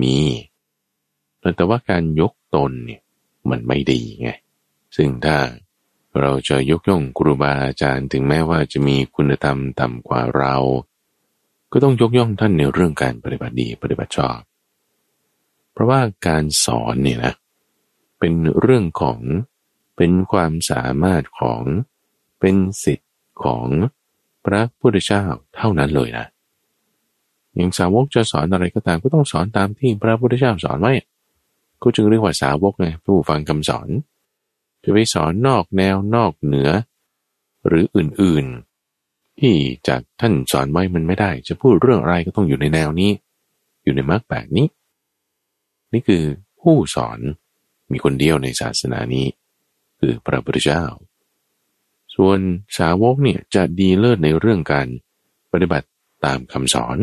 [0.00, 0.18] มี
[1.56, 3.02] แต่ว่าการยกตนเนี่ย
[3.50, 4.30] มันไม่ดีไง
[4.96, 5.36] ซึ่งถ้า
[6.20, 10.56] เราจะยกย่องครูบาอาจารย์ถึงแม้ว่าจะมีคุณธรรมต่ำกว่าเรา
[11.72, 14.38] ก็ต้องยกย่องท่านในเรื่องการปฏิบัติดีปฏิบัติชอบ
[15.72, 17.34] เพราะว่าการสอนเนี่ยนะ
[18.18, 19.18] เป็นเรื่องของ
[19.96, 21.62] เป็นความสามารถของ
[22.40, 23.12] เป็นสิทธิ์
[23.44, 23.66] ของ
[24.44, 25.24] พระพุทธเจ้า
[25.56, 26.26] เท่านั้นเลยนะ
[27.56, 30.92] อย่างสาวกจะสอนอะไรก็ตามก็ต้องสอนตามที่พระพุทธเจ้าสอนไว้
[31.82, 33.88] ก็จึงเรียกว่าสาวกไงผู้ฟังคำสอน
[34.84, 36.70] จะไปสอนนอกแนวนอกเหนือ
[37.66, 39.54] หรืออื่นๆ ที่
[39.88, 43.10] จากท่านสอนไว้มันไม่ได้ จะพูดเรื่องอะไรก็ต้องอยู่ในแนวนี้
[43.84, 44.66] อยู่ในมรรคแปดนี้
[45.92, 46.24] นี่คือ
[46.60, 47.18] ผู้สอน
[47.92, 49.26] มีคนเดียวในศาสนานี้
[50.00, 50.84] คือพระพุทธเจ้า
[52.14, 52.38] ส่วน
[52.78, 54.86] สาวกเนี่ยจะดีเลิศในเรื่องการ
[55.52, 55.88] ปฏิบัติ
[56.24, 56.98] ตามคำสอน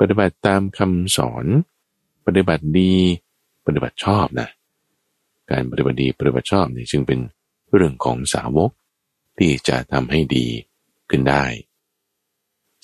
[0.00, 1.46] ปฏิบัติตามคำสอน
[2.26, 2.94] ปฏิบัติดี
[3.66, 4.48] ปฏิบัติชอบนะ
[5.50, 7.18] การปฏิบัติดีปฏิบัติชอบนี่จึงเป็น
[7.74, 8.70] เรื่องของสาวก
[9.38, 10.46] ที่จะทำให้ดี
[11.10, 11.44] ขึ้นได้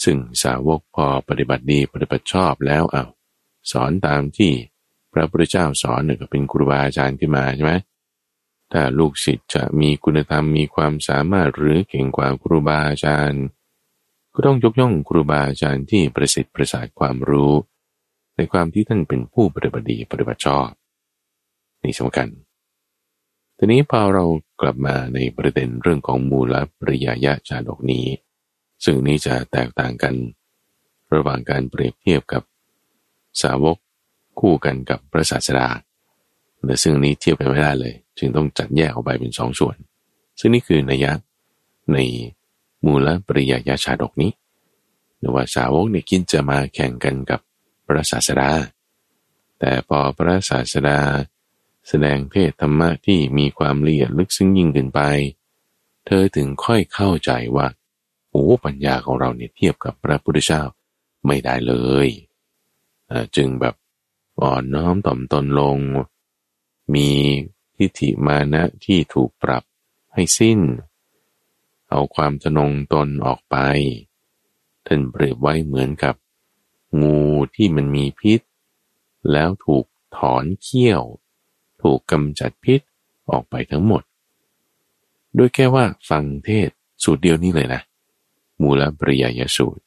[0.04, 3.04] ซึ่งสาวกพอปฏิบัติดีปฏิบัติชอบแล้วเอา
[3.72, 4.52] สอนตามที่
[5.12, 7.74] พระพุทธเจ้าสอนเนี่ยก็เป็นครูบาอาจารย์ขึ้นมาใช่ไหม
[8.72, 13.42] ถ้าลูกศิษย์จะมีคุณธรรมมีความสามารถหรือเก่งกว่าครูบาอาจารย์
[14.34, 17.52] ก็ต้องยกย่องครูบาอาจารย์ที่ประสิทธิ์ประสาทความรู้
[18.36, 20.68] ในความที่ท่านเป็นผู้ปฏิบัติดีปฏิบัติชอบ
[21.82, 22.28] นี่สำคัญ
[23.58, 24.24] ทีนี้พอเรา
[24.60, 28.06] กลับมาในประเด็นเรื่องของมูลปริยายะชาดกนี้
[28.84, 30.14] ซึ่งนี้จะแตกต่างกัน
[31.14, 32.42] ระหว่างการเปรียบเทียบกับ
[33.42, 33.76] สาวก
[34.40, 35.68] คู่กันกับพระศาสดา
[36.64, 39.76] แต่ซึ่งนี้เทียบกันไม่ได้เลย จึงต้องจัดแยกออกไปเป็นสองส่วน
[40.38, 41.12] ซึ่งนี่คือนัยยะ
[41.92, 41.98] ใน
[42.84, 44.32] มูลปริยายะชาดกนี้
[45.18, 47.40] หรือว่าสาวกเนี่ยคิดจะมาแข่งกันกับ
[47.86, 48.50] พระศาสดา
[49.58, 50.98] แต่พอพระศาสดา
[51.88, 55.00] แสดงเทศธรรมะที่มีความละเอียดลึกซึ้งยิ่งขึ้นไป
[56.06, 57.66] เธอถึงค่อยเข้าใจว่า
[58.30, 60.62] โอ้ปัญญาของเราเนี่ยเทียบกับพระพุทธเจ้า
[61.26, 61.74] ไม่ได้เล
[62.06, 62.08] ย
[63.36, 63.74] จึงแบบ
[64.40, 65.76] อ่อนน้อมต่อมตนลง
[66.94, 67.08] มี
[67.76, 69.62] ทิฏฐิมานะที่ถูกปรับ
[70.14, 70.58] ให้สิ้น
[71.90, 73.56] เอาความทนงตนออกไป
[74.86, 76.14] ท่านเปรียบไว้เหมือนกับ
[77.02, 77.20] งู
[77.54, 78.40] ที่มันมีพิษ
[79.32, 79.84] แล้วถูก
[80.16, 81.02] ถอนเขี้ยว
[81.82, 82.80] ถูกกำจัดพิษ
[83.30, 84.02] ออกไปทั้งหมด
[85.34, 86.70] โดยแค่ว่าฟังเทศ
[87.04, 87.80] สูตรเดียวนี้เลยนะ
[88.60, 89.82] มูลปริยายสูตร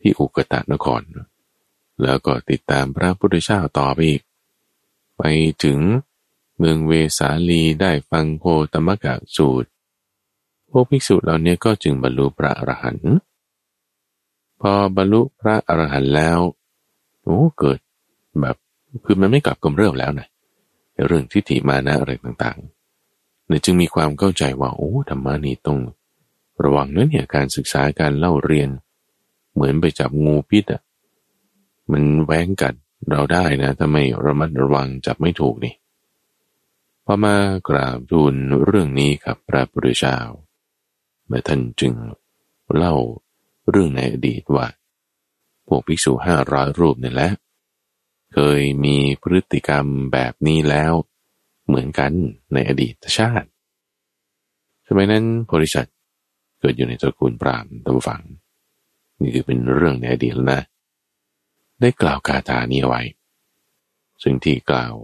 [0.00, 1.02] ที่อุกตะนคร
[2.02, 4.22] แล้วก็ติดตามพระพุทธเจ้าต่อไปอีก
[5.16, 5.22] ไป
[5.64, 5.78] ถึง
[6.56, 9.68] เมืองเวสาลีได้ฟังโพตมกะสูตร
[10.72, 13.16] พวกภิกษุเหล่านี้ก็จึงบรรลุพระอรหันต์
[14.60, 16.38] พอบรรลุพระอรหันต์แล้ว
[17.22, 17.78] โอ้เกิด
[18.40, 18.56] แบบ
[19.04, 20.26] คือมันไม่กลับกำเริบแล้วนะ
[21.06, 25.78] เรื่องทิฏฐิมานะอะไรต่างๆเนี่ยจึงมีความเข้าใจว่าโอ้ธรรมะนี่ต้อง
[26.64, 28.68] ระวังนะเนี่ยการศึกษาการเล่าเรียน
[29.52, 30.82] เหมือนไปจับงูพิษอะ
[31.90, 32.74] มันแว้งกัด
[33.10, 35.74] เราได้นะถ้าไม่ระมัดระวังจับไม่ถูกนี่
[37.04, 37.34] พอมา
[37.68, 40.18] กราบทูลเรื่องนี้ครับพระพุทธเจ้า
[41.30, 41.92] มื่ท่านจึง
[42.76, 42.94] เล่า
[43.70, 44.66] เรื่องในอดีตว่า
[45.66, 47.30] พวกภิกษุห้าร้อยรูปนี่แหละ
[48.32, 50.92] เคยมีพฤติกรรมแบบนี้แล้ว
[51.66, 52.12] เหมือนกัน
[52.52, 53.48] ในอดีตชาติ
[54.86, 55.96] สมัยนั้นโพธิสัตว์
[56.60, 58.22] เกิดอยู่ในตระกูลปรามตำฝัง
[59.20, 60.62] นี่คือเป็นเรื่องในอดีตแล้วนะ
[61.80, 63.02] ได้กล่าวคาถานี้ไว้
[64.22, 64.94] ซึ่งที่กล่าว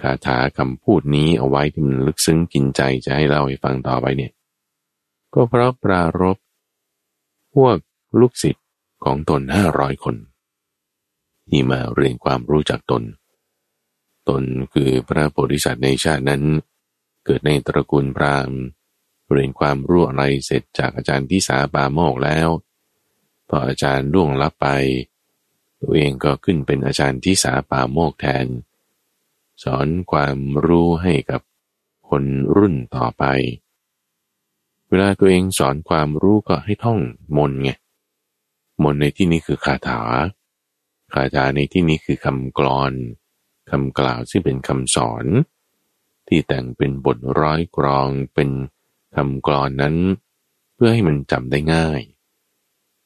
[0.00, 4.32] คาถาคำพูดนี้เอาไว้ที่มันลึกซึ้งกินใจจะให้เล่าให้ฟังต่อไปเนี่ย
[5.34, 6.36] ก็เพราะปรารบ
[7.54, 7.76] พวก
[8.20, 8.66] ลูกศิษย์
[9.04, 10.16] ของตนห้าร้อยคน
[11.48, 13.02] ที่มาเรียนความรู้จักตน
[14.28, 14.42] ตน
[14.74, 16.42] คือพระโพธิสัตว์ในชาตินั้น
[17.24, 18.58] เกิดในตระกูลพราหมณ์
[19.30, 22.48] เรียนความรู้อะไรเสร็จจากอาจารย์ที่สาปาโมกแล้ว
[23.48, 24.66] พออาจารย์ล่วงลับไป
[25.80, 28.46] ตัวเองก็ขึ้นเป็นอาจารย์ที่สาปาโมกแทน
[29.62, 31.40] สอนความรู้ให้กับ
[32.08, 32.24] คน
[32.56, 33.24] รุ่นต่อไป
[34.88, 36.98] เวลาตัวเองสอนความรู้ก็ให้ท่อง
[37.36, 37.70] มนไง
[38.82, 40.00] มนในที่นี้คือคาถา
[41.14, 42.92] คาถาในที่นี้คือคำกรอน
[43.70, 45.24] คำกล่าวซึ่งเป็นคำสอน
[46.28, 48.50] ที่แต่งเป็นบทร้อยกรองเป็น
[49.16, 49.96] คำกรอนนั้น
[50.74, 52.00] เพื่อให้มันจำได้ง่าย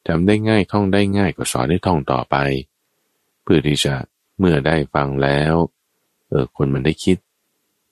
[0.07, 2.35] จำได้ง่ายท่องได้ง่ายก็สอนได้ท่องต่อไป
[3.43, 3.95] เพื่อที่จะ
[4.39, 5.55] เมื่อได้ฟังแล้ว
[6.27, 7.17] เออคนมันได้คิด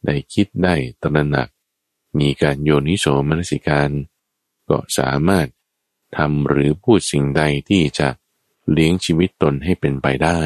[0.05, 1.49] ได้คิดได้ตระหนัก
[2.19, 3.89] มีการโยนิโสมนสิการ
[4.69, 5.47] ก็สามารถ
[6.17, 8.07] ทำหรือพูดสิ่งใดที่จะ
[8.71, 10.41] เลี้ยงชีวิตตนให้เป็นไปได้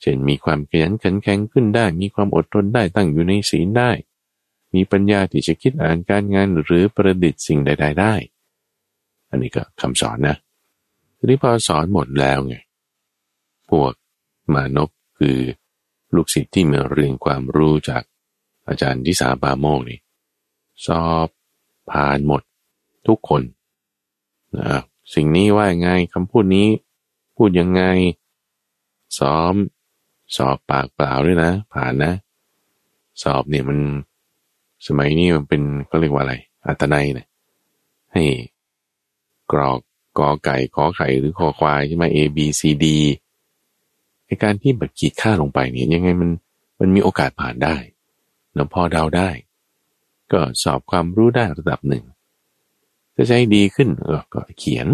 [0.00, 3.90] เช่นมีความขยันขันแข็งขึ้นได้ มีความอดทนได้ตั้งอยู่ในศีลได้
[4.74, 8.14] มีปัญญาที่จะคิดอ่านการงานหรือประดิษฐ์สิ่งใด ๆ ได้
[9.30, 10.36] อันนี้ก็คำสอนนะ
[11.16, 12.56] ทีนี้พอสอนหมดแล้วไง
[13.70, 13.92] พวก
[14.54, 15.38] มานพคือ
[16.14, 18.02] ลูกศิษย์ที่มาเรียนความรู้จาก
[18.68, 19.98] อาจารย์ทิสาบาโมกนี่
[20.86, 21.28] สอบ
[21.90, 22.42] ผ่านหมด
[23.06, 23.42] ทุกคน
[24.58, 24.80] นะ
[25.14, 26.68] สิ่งนี้ว่ายังไงคำพูดนี้
[27.36, 27.82] พูดยังไง
[29.18, 29.54] ซ้อม
[30.36, 32.12] สอบปากเปล่าด้วยนะ ผ่านนะ
[33.22, 33.78] สอบเนี่ยมัน
[34.86, 36.34] สมัยนี้มันเป็นก็เรียกว่าอะไร
[36.66, 37.26] อัตนัยนะ
[38.12, 38.24] ให้
[39.52, 39.78] กรอก
[40.18, 42.86] กอไก่ขอไข่หรือคอควายใช่ไหม A B C D
[44.26, 46.30] ในการที่แบบขีดค่าลงไปเนี่ยยังไงมัน
[46.80, 47.76] มันมีโอกาสผ่านได้
[48.54, 49.28] เราพอเดาได้
[50.32, 52.04] ก็สอบความรู้ได้ระดับหนึ่ง
[53.16, 54.86] จะใช้ดีขึ้นเออก็เขียน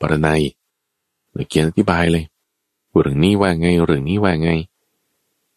[0.00, 0.42] ปรนัย
[1.48, 2.24] เขียนอธิบายเลย
[3.00, 4.50] เรื่องนี้ว่าไงเรื่องนี้ว่าไง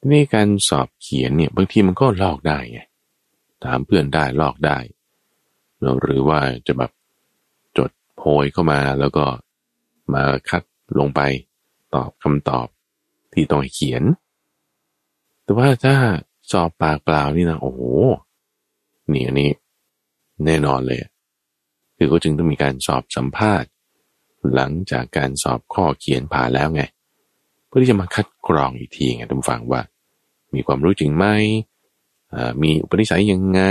[0.10, 2.80] ในการสอบเขียนเนี่ยบางทีมันก็ลอกได้ไง
[3.64, 4.78] ถามเพื่อนได้ลอกได้
[6.02, 6.92] หรือว่าจะแบบ
[7.78, 9.26] จดโพยเข้ามาแล้วก็
[10.14, 10.64] มาคัด
[11.00, 11.22] ลงไป
[11.94, 12.68] ตอบคำตอบ
[13.34, 14.04] ที่ต้องเขียน
[15.44, 15.96] แต่ว่าถ้า
[16.52, 17.82] สอบปากเปล่านี่นะโอ้โห
[19.14, 19.50] นี่อันนี้
[20.46, 21.00] แน่นอนเลย
[21.98, 23.70] คือก็จึงต้องมีการสอบสัมภาษณ์
[24.56, 26.84] หลังจากการสอบข้อเขียนผ่านแล้วไง
[27.68, 29.82] เพื่อที่จะมาคัดกรองอีกทีไงทุกฟังว่า
[30.54, 31.26] มีความรู้จริงไหม
[32.62, 33.62] มีอุปนิสัยยังไง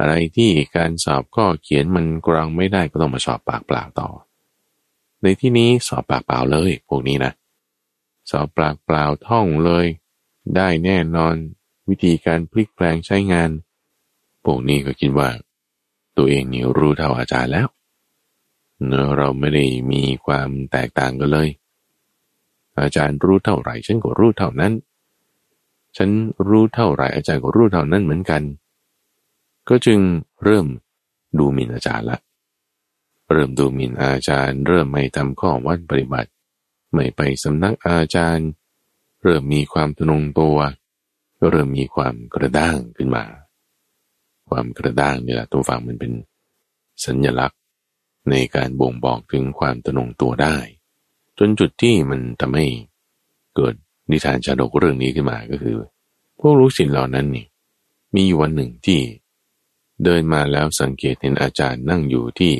[0.00, 4.08] อะไรที่การสอบข้อเขียนมันกรองไม่ได้ก็ต้องมาสอบปากเปล่าต่อ
[5.22, 7.32] ในที่นี้สอบปากเปล่าเลย พวกนี้นะ
[8.30, 9.86] สอบปากเปล่าท่องเลย
[10.56, 11.34] ได้แน่นอน
[11.88, 13.50] วิธีการพลิกแปลงใช้งาน
[14.44, 15.28] พวกนี้ก็คิดว่า
[16.16, 17.66] ตัวเองนี่รู้เท่าอาจารย์แล้ว
[18.86, 21.48] เนเราไม่ได้มีความแตกต่างกันเลย
[22.80, 24.72] อาจารย์รู้เท่าไหร่ ฉันก็รู้เท่านั้น
[25.96, 26.10] ฉัน
[26.48, 28.42] รู้เท่าไหร่ อาจารย์ก็รู้เท่านั้นเหมือนกัน
[29.68, 30.00] ก็จึง
[30.44, 30.66] เริ่ม
[31.38, 32.18] ดูหมิ่นอาจารย์ละ
[33.32, 36.30] เริ่มดูหมิ่นอาจารย์ เริ่มไม่ทำข้อวัดปฏิบัติ
[36.92, 38.48] ไม่ไปสำนักอาจารย์
[39.22, 40.58] เริ่มมีความทนงตัว
[41.50, 43.24] เริ่มมีความกระด้างขึ้นมา
[44.52, 46.12] ความกระด้างนี่แหละตัวฟังมันเป็น
[47.04, 47.60] สัญญลักษณ์
[48.30, 50.56] ในการบ่งบอกถึงความตนงตัวได้
[51.38, 52.66] จนจุดที่มันทำให้
[53.54, 53.74] เกิด
[54.10, 55.78] นิทานชาดกเรื่องนี้ขึ้นมาก็คือ
[56.40, 57.46] พวกรู้สินเหล่านั้นนี่
[58.16, 59.00] มีวันหนึ่งที่
[60.04, 62.54] เดินมาแล้วสังเกตเห็นอาจารย์นั่งอยู่ที่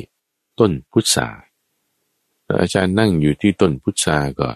[0.59, 1.29] ต้นพุทรา
[2.61, 4.49] อาจารย์นั่งอยู่ที่ต้นพุทราก็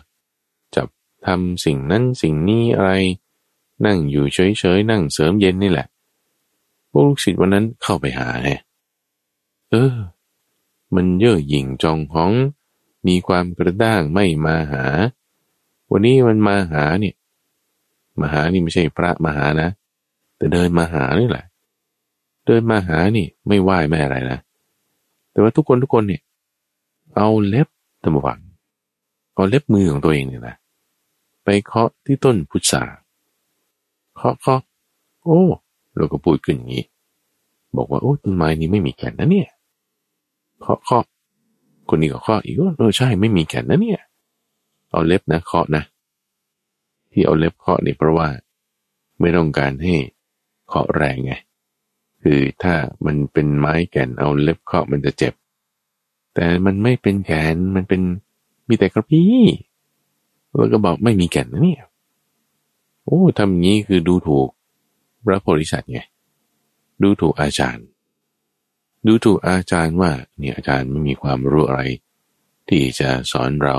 [0.76, 0.88] จับ
[1.26, 2.92] ทำสิ่งนั้นสิ่งนี้อะไร
[3.86, 5.88] นั่งอยู่เฉยๆนั่งเสริมเย็นนี่แหละ
[6.98, 8.50] วกลูกศิษย์วันนั้นเข้าไปหาไง
[9.72, 9.96] เออ
[10.96, 12.32] มันเย่อหยิ่งจองของ
[13.08, 14.86] มีความกระด้างไม่มาหา
[15.92, 17.16] วันนี้มันมาหาเนี่ย
[18.20, 19.70] มาหานี่ไม่ใช่พระมาหานะ
[20.38, 21.46] แต่เดินมาหานี่แหละ
[22.46, 24.40] เดินมาหานี่ ไม่ไหวไม่อะไรนะ
[25.32, 26.22] แต่ว่าทุกคนทุกคนเนี่ย
[27.16, 27.68] เอาเล็บ
[28.04, 28.40] ตะวัน
[29.34, 30.56] เอาเล็บมือของตัวเองเนี่ยนะ
[31.44, 32.84] ไปเคาะที่ต้นพุทรา
[34.16, 34.62] เคาะเคาะ
[35.24, 35.42] โอ้
[35.98, 36.86] เราก็พูดขึ้นอย่างนี้
[37.78, 39.50] บอกว่าโอ้ต้นไม้นี้ไม่มีแก่นนะเนี่ย
[40.62, 41.06] เคาะเคาะ
[41.90, 44.02] คนนี้ก็เคาะอีกว่าเออใช่ไม่มีแก่นนะเนี่ย
[44.92, 45.84] เอาเล็บนะเคาะนะ
[47.12, 48.28] ที่เอาเล็บเคาะเนี่ยเพราะว่า
[49.20, 49.96] ไม่ต้องการให้
[50.68, 51.34] เคาะแรงไง
[52.24, 52.74] คือถ้า
[53.06, 55.34] มันเป็นไม้แก่นเอาเล็บเคาะมันจะเจ็บ
[56.34, 58.02] แต่มันไม่เป็นแก่นมันเป็น
[58.70, 59.28] มีแต่กระพี้
[60.56, 61.84] แล้วก็บอกไม่มีแก่นนะเนี่ย
[63.06, 64.50] โอ้ทำอย่างนี้คือดูถูก
[65.28, 66.00] พระโพธิสัตว์ไง
[67.02, 67.86] ดูถูกอาจารย์
[69.08, 71.82] ดูถูกอาจารย์ว่าเนี่ยอาจารย์ไม่มีความรู้อะไร
[72.70, 73.78] ที่จะสอนเรา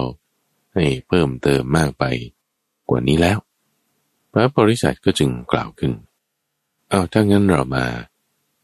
[0.74, 2.04] ให้เพิ่มเติมมากไป
[2.88, 3.38] กว่านี้แล้ว
[4.32, 5.92] พระโพธิสัตว์ก็จึงกล่าวขึ้น
[6.88, 7.84] เอาถ้างั้นเรามา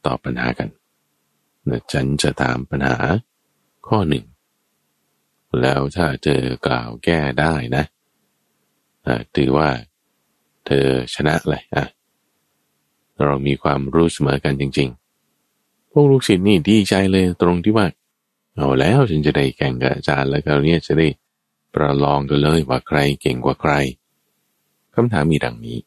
[0.07, 0.69] ตอบปัญหากัน
[1.69, 2.97] นะฉันจะถามปัญหา
[3.89, 4.25] ข้อหนึ่ง
[5.63, 7.85] แล้วถ้าเธอกล่าวแก้ได้นะ
[9.37, 9.71] ถือว่า
[10.67, 11.85] เธอชนะเลยอะ
[13.23, 14.89] เรามีความรู้เสมอกันจริง
[15.41, 17.87] ๆ พวกลูกศิษย์นี่ดีใจเลยตรงที่ว่า
[18.57, 21.09] เอาแล้วฉันจะได้แข่งกับอาจารย์แล้วคราวนี้จะได้
[21.75, 23.73] ประลองกันเลยว่าใครเก่งกว่าใคร
[24.95, 25.79] คำถามมีดังนี้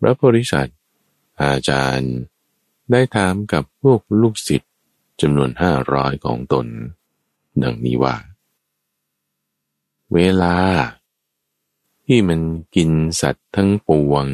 [0.00, 0.78] พระโพธิสัตว์
[1.42, 2.12] อาจารย์
[2.90, 4.72] ได้ถามกับพวกลูกศิษย์
[5.20, 6.66] จำนวนห้าร้อยของตน
[7.62, 8.16] ดังนี้ว่า
[10.14, 10.56] เวลา
[12.06, 12.40] ที่มัน
[12.76, 14.26] กินสัตว์ทั้งปวง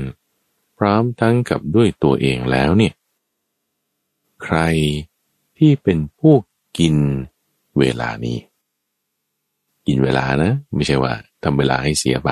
[0.82, 2.94] พร้อมทั้งกับด้วยตัวเองแล้วเนี่ย
[4.44, 4.58] ใคร
[5.58, 6.34] ที่เป็นผู้
[6.78, 6.96] กิน
[7.78, 8.38] เวลานี้
[9.86, 11.12] กินเวลานะ ไม่ใช่ว่า
[11.42, 12.30] ทำเวลาให้เสียไป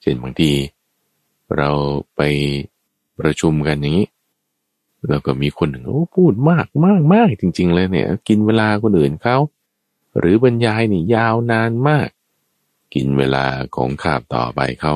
[0.00, 0.52] เช่นบางที
[1.56, 1.70] เรา
[2.16, 2.20] ไป
[3.20, 4.08] ประชุมกันอย่างนี้
[5.08, 9.36] แล้วก็มีคนหนึ่งโอ้พูดมากมากมากจริง ๆ เลยเนี่ย กินเวลาคนอื่นเขา
[10.18, 12.08] หรือบรรยายนี่ยาวนานมาก
[12.94, 13.44] กินเวลา
[13.76, 14.94] ของขาบต่อไปเขา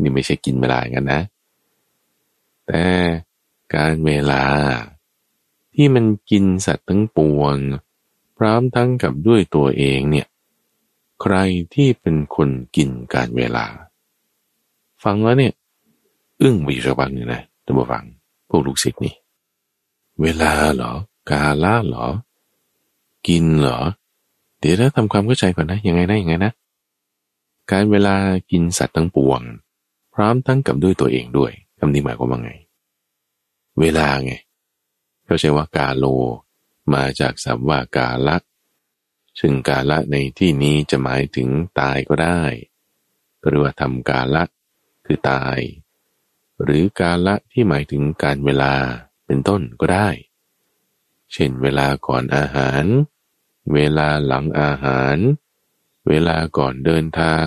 [0.00, 1.20] นี่ไม่ใช่กินเวลากันนะ
[2.68, 2.86] แต่
[3.74, 4.44] การเวลา
[5.74, 7.56] ที่มันกินสัตว์ทั้งปวง
[8.38, 10.26] พร้อมทั้งกับด้วยตัวเองเนี่ย
[11.22, 11.36] ใคร
[11.74, 13.66] ที่เป็นคนกินการเวลา
[15.04, 15.52] ฟังแล้วเนี่ย
[16.42, 18.04] อึ้งไปอยู่สักพักหนึ่งนะท่านผู้ฟัง
[18.48, 19.14] พวกลูกศิษย์นี่
[20.20, 20.92] เวลาเหรอ
[21.30, 22.06] กาละเหรอ
[23.28, 23.80] กินเหรอ
[24.58, 26.52] เดี๋ยวเราทำความเข้าใจก่อนนะ ยังไงนะยังไงนะ
[27.70, 28.14] การเวลา
[28.50, 29.40] กินสัตว์ทั้งปวง
[30.14, 32.52] พร้อมทั้งกับด้วยตัวเองด้วย คำนี้หมายความว่าไง
[33.80, 34.32] เวลาไง
[35.24, 36.04] เขาใช้ว่ากาโล
[36.94, 38.36] มาจากสัมว่ากาละ
[39.40, 41.48] ซึ่งกาละในที่นี้จะหมายถึง
[41.80, 42.42] ตายก็ได้
[43.46, 44.44] หรือว่าทำกาละ
[45.06, 45.58] คือตาย
[46.62, 48.74] หรือกาละที่หมายถึงการเวลา
[49.26, 50.08] เป็นต้นก็ได้
[51.32, 52.84] เช่นเวลาก่อนอาหาร
[53.72, 55.16] เวลาหลังอาหาร
[56.08, 57.46] เวลาก่อนเดินทาง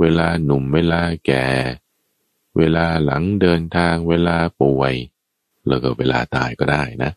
[0.00, 1.46] เวลาหนุ่มเวลาแก่
[2.58, 4.94] เวลาหลังเดินทางเวลาป่วย
[5.68, 7.12] แล้วก็เวลาตายก็ได้นะ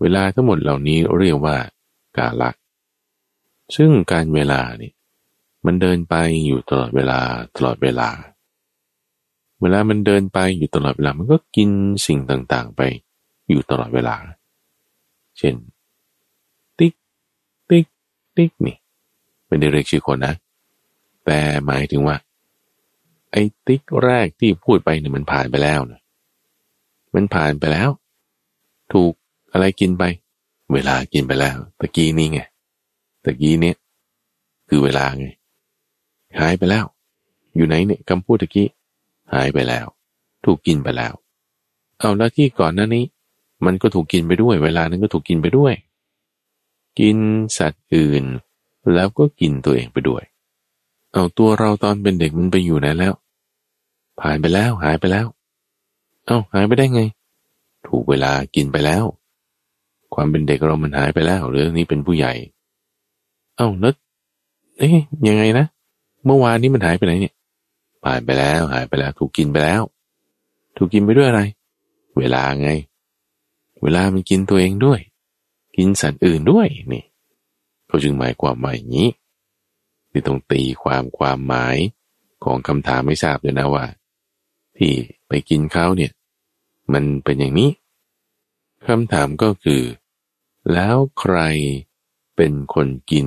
[0.00, 1.56] เวลาทั้งหมดเหล่านี้เรียกว่า
[2.16, 2.50] กาละ
[3.76, 4.92] ซึ่งการเวลานี่
[5.66, 6.14] มันเดินไป
[6.46, 7.18] อยู่ตลอดเวลา
[7.56, 8.08] ตลอดเวลา
[9.60, 11.70] เวลามันเดินไปอยู่ตลอดเวลา มันก็กิน
[12.06, 12.82] สิ่งต่างๆไป
[13.48, 14.16] อยู่ตลอดเวลา
[15.38, 15.54] เช่น
[16.78, 16.92] ติ๊ก
[17.70, 17.86] ติ๊ก
[18.36, 18.76] ติ๊กนี่
[19.46, 20.34] ไม่ได้เรียกชื่อคนนะ
[21.24, 22.16] แต่หมายถึงว่า
[23.36, 26.00] อ้ติ๊กแรกที่พูดไปเนี่ยมันผ่านไปแล้วนะ
[27.14, 27.88] มันผ่านไปแล้ว
[28.92, 29.12] ถูก
[29.52, 30.04] อะไรกินไป
[30.72, 32.40] เวลากินไปแล้วตะกี้นี้ไง
[33.24, 33.76] ตะกี้เนี้ย
[34.68, 35.26] คือเวลาไง
[36.38, 36.84] หายไปแล้ว
[37.54, 38.68] อยู่ไหนเนี่ยคำพูดตะกี้
[39.32, 39.86] หายไปแล้ว
[40.44, 41.12] ถูกกินไปแล้ว
[41.98, 43.04] เอาแล้วที่ก่อนหน้านี้
[43.64, 45.74] มันก็ถูกกินไปด้วย เวลานั้นก็ถูกกินไปด้วย
[46.98, 47.16] กิน
[47.58, 48.24] สัตว์อื่น
[48.94, 50.22] แล้วก็กินตัวเองไปด้วย
[51.12, 53.14] เอาตัวเราตอนเป็นเด็กมันไปอยู่ไหนแล้ว
[54.20, 55.26] ผ่านไปแล้วหายไปแล้ว
[56.26, 57.02] เอา้าหายไปได้ไง
[57.88, 59.04] ถูกเวลากินไปแล้ว
[60.14, 62.32] ความเป็นเด็กเรามันหายไปแล้วเรื่องนี้เป็นผู้ใหญ่
[63.56, 63.94] เอา้าแล้ว
[64.78, 64.96] เอ๊ย
[65.28, 65.66] ยังไงนะ
[66.26, 67.34] เมื่อวานนี้มันหายไปไหนเนี่ย
[68.04, 69.82] ผ่านไปแล้วหายไปแล้ว ถูกกินไปแล้ว
[70.76, 71.42] ถูกกินไปด้วยอะไร
[72.18, 72.70] เวลาไง
[73.82, 75.00] เวลามันกินตัวเองด้วย
[75.76, 77.04] กินสัตว์อื่นด้วยนี่
[77.86, 79.08] เขาจึงหมายความว่าอย่างนี้
[80.10, 81.76] ที่ต้องตีความความหมาย
[82.44, 83.84] ของคำถามไม่ทราบเลยนะว่า
[84.78, 84.92] ที่
[85.28, 86.12] ไปกินเขาเนี่ย
[86.92, 87.70] มันเป็นอย่างนี้
[88.86, 89.82] คำถามก็คือ
[90.72, 91.36] แล้วใคร
[92.36, 93.26] เป็นคนกิน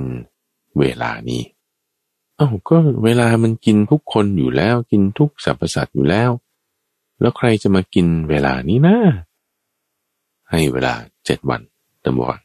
[0.78, 1.42] เวลานี้
[2.36, 6.30] เอา้าก็เวลามันกินทุกคนอยู่แล้วกินทุกสรรพสัตว์อยู่แล้ว
[7.20, 8.96] แล้วใครจะมากินเวลานี้นะ
[10.50, 11.60] ให้เวลาเจ็ดวัน
[12.04, 12.40] ตำรวัน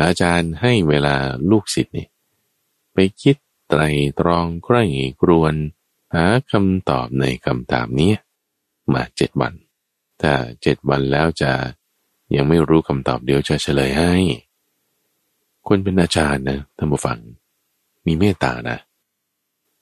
[0.00, 1.16] อาจารย์ให้เวลา
[1.50, 2.06] ลูกศิษย์นี่
[2.92, 3.36] ไปคิด
[3.68, 3.80] ไตร
[4.20, 4.84] ตรองใกล้
[5.22, 5.54] กรวน
[6.12, 8.12] หาคำตอบในคำถามนี้
[8.92, 9.52] มาเจ็ดวัน
[10.22, 11.52] ถ้าเจ็ดวันแล้วจะ
[12.34, 14.14] ยังไม่รู้คำตอบเดี๋ยวจะเฉลยให้
[15.68, 17.18] คนเป็นอาจารย์นะท่านผู้ฟัง
[18.06, 18.78] มีเมตตานะ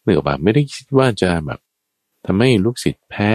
[0.02, 1.60] เมื่อแบบไม่ได้คิดว่าจะแบบ
[2.26, 3.34] ทำให้ลูกศิษย์แพ้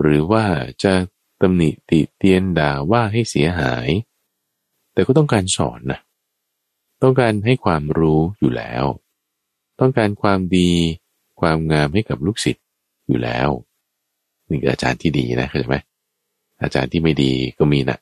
[0.00, 0.44] หรือว่า
[0.82, 0.92] จะ
[1.40, 3.88] ตำหนิติเตียนด่าว่าให้เสียหาย
[4.92, 6.00] แต่ก็ต้องการสอนนะ
[7.02, 8.84] ต้องการให้ความรู้อยู่แล้ว
[9.80, 10.72] ต้องการความดี
[11.42, 12.64] ความงามให้กับลูกศิษย์
[13.08, 13.48] อยู่แล้ว
[14.48, 15.76] นี่คืออาจารย์ที่ดีนะเข้าใจไหม
[16.62, 17.98] อาจารย์ที่ไม่ดีก็มีนะ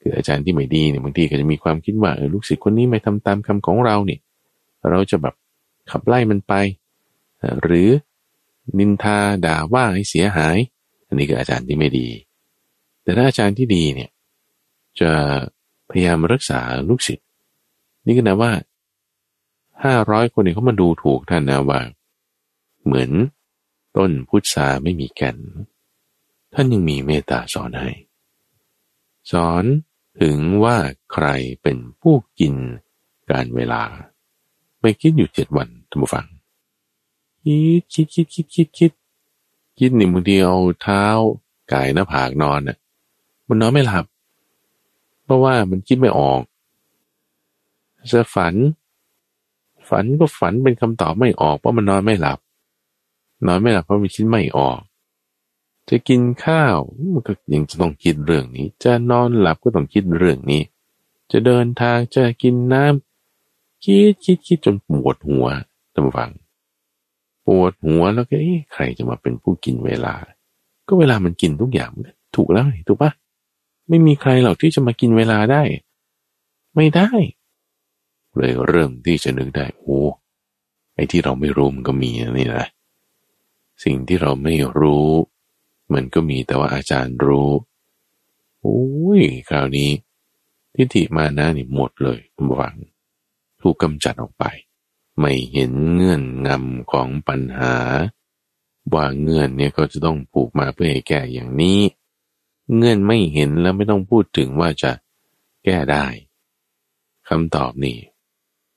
[0.00, 4.20] คืออาจารย์ที่ไม่ดีเนี่ยบางทีก็จะมีความคิดว่าเออลูกศิษย์คนนี้ไม่ทำตามคำของเราเนี่ย
[4.90, 5.34] เราจะแบบ
[5.90, 6.54] ขับไล่มันไป
[7.62, 7.88] หรือ
[8.78, 10.56] นินทาด่าว่าให้เสียหาย
[11.06, 12.08] อันนี้คืออาจารย์ที่ไม่ดี
[13.02, 14.10] แต่ถ้าอาจารย์ที่ดีเนี่ย
[15.00, 15.10] จะ
[15.90, 17.26] พยายามรักษาลูกศิษย์
[18.06, 18.52] นี่ก็นะว่า
[19.84, 21.80] ห้าร้อยคนเนี่ยเขามาดูถูกท่านนะว่า
[22.84, 23.10] เหมือน
[23.96, 25.36] ต้นพุทราไม่มีแก่น
[26.54, 27.90] ท่านยังมีเมตตาสอนให้
[29.32, 29.64] สอน
[30.20, 30.76] ถึงว่า
[31.12, 31.26] ใคร
[31.62, 32.54] เป็นผู้กิน
[33.30, 33.82] การเวลา
[34.80, 36.26] ไม่คิดอยู่เจ็ดวันท่านผู้ฟัง
[37.44, 38.92] คิดคิดคิดคิดคิดคิด
[39.78, 41.04] คิดหนึ่งบางทีเอาเท้า
[41.72, 42.76] กายหน้าผากนอนน่ะ
[43.48, 44.04] มันนอนไม่หลับ
[45.24, 46.40] เพราะว่ามันคิดไม่ออก
[48.10, 48.54] จะฝัน
[49.88, 52.38] ฝันก็ฝันเป็นคำตอบไม่ออกเพราะมันนอนไม่หลับ
[53.46, 54.78] นอนไม่หลับเพราะมันคิดไม่ออก
[55.88, 56.76] จะกินข้าว
[57.14, 60.62] มันก็ยังจะต้องคิดเรื่องนี้ จะนอนหลับก็ต้องคิดเรื่องนี้
[61.30, 65.46] จะเดินทางจะกินน้ำคิดคิดคิดจนปวดหัว
[65.92, 66.30] ท่านฟัง
[67.46, 68.36] ปวดหัวแล้วก็
[68.72, 70.14] ใครจะมาเป็นผู้กินเวลา
[70.86, 71.90] ก็เวลามันกินทุกอย่าง
[72.36, 73.10] ถูกแล้วถูกปะ
[73.88, 75.62] ไม่มีใครหรอกที่จะมากินเวลาได้
[76.76, 77.10] ไม่ได้
[78.36, 79.98] เลยเริ่มที่จะนึกได้โอ้
[80.94, 82.68] ไอ้ที่เราไม่รู้มันก็มีนี่นะ
[83.84, 85.10] สิ่งที่เราไม่รู้
[85.92, 87.50] มันก็มีแต่ว่าอาจารย์รู้
[88.60, 88.82] โอ้
[89.20, 89.90] ยคราวนี้
[90.74, 92.18] ทิฏฐิมานะนี่หมดเลย
[92.48, 92.74] บวัง
[93.60, 94.44] ถูกกำจัดออกไป
[95.18, 97.74] ไม่เห็นเงื่อนงำของปัญหา
[98.94, 101.80] ว่าเงื่อนเนี่ยก็จะต้องผูกมาเพื่อให้แก้อย่างนี้
[102.76, 104.92] เงื่อนไม่เห็นแล้วไม่ต้องพูดถึงว่าจะ
[105.64, 106.06] แก้ได้
[107.28, 107.96] คำตอบนี่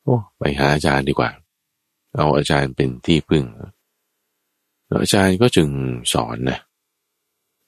[0.04, 1.32] โอ้ ไปหาอาจารย์ดีกว่า
[2.16, 3.44] เอาอาจารย์เป็นที่พึ่ง
[5.02, 5.70] อาจารย์ก็จึง
[6.14, 6.60] สอนนะ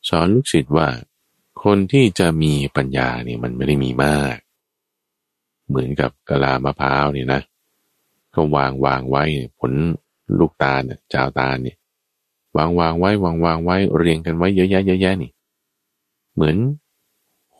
[0.09, 0.87] สอนลูกศิษย์ว่า
[1.63, 4.37] คนที่จะมีปัญญาเนี่ยมันไม่ได้มีมาก
[5.67, 7.41] เหมือนกับกะลามะพร้าวเนี่ยนะ
[8.35, 9.23] ก็วางวางไว้
[9.59, 9.71] ผล
[10.39, 11.77] ลูกตาเนี่ยจาวตาเนี่ย
[12.57, 15.31] วางวางไว้วางวางไว้เรียงกันไว้เยอะแยะเยอะแยะนี่
[16.33, 16.55] เหมือน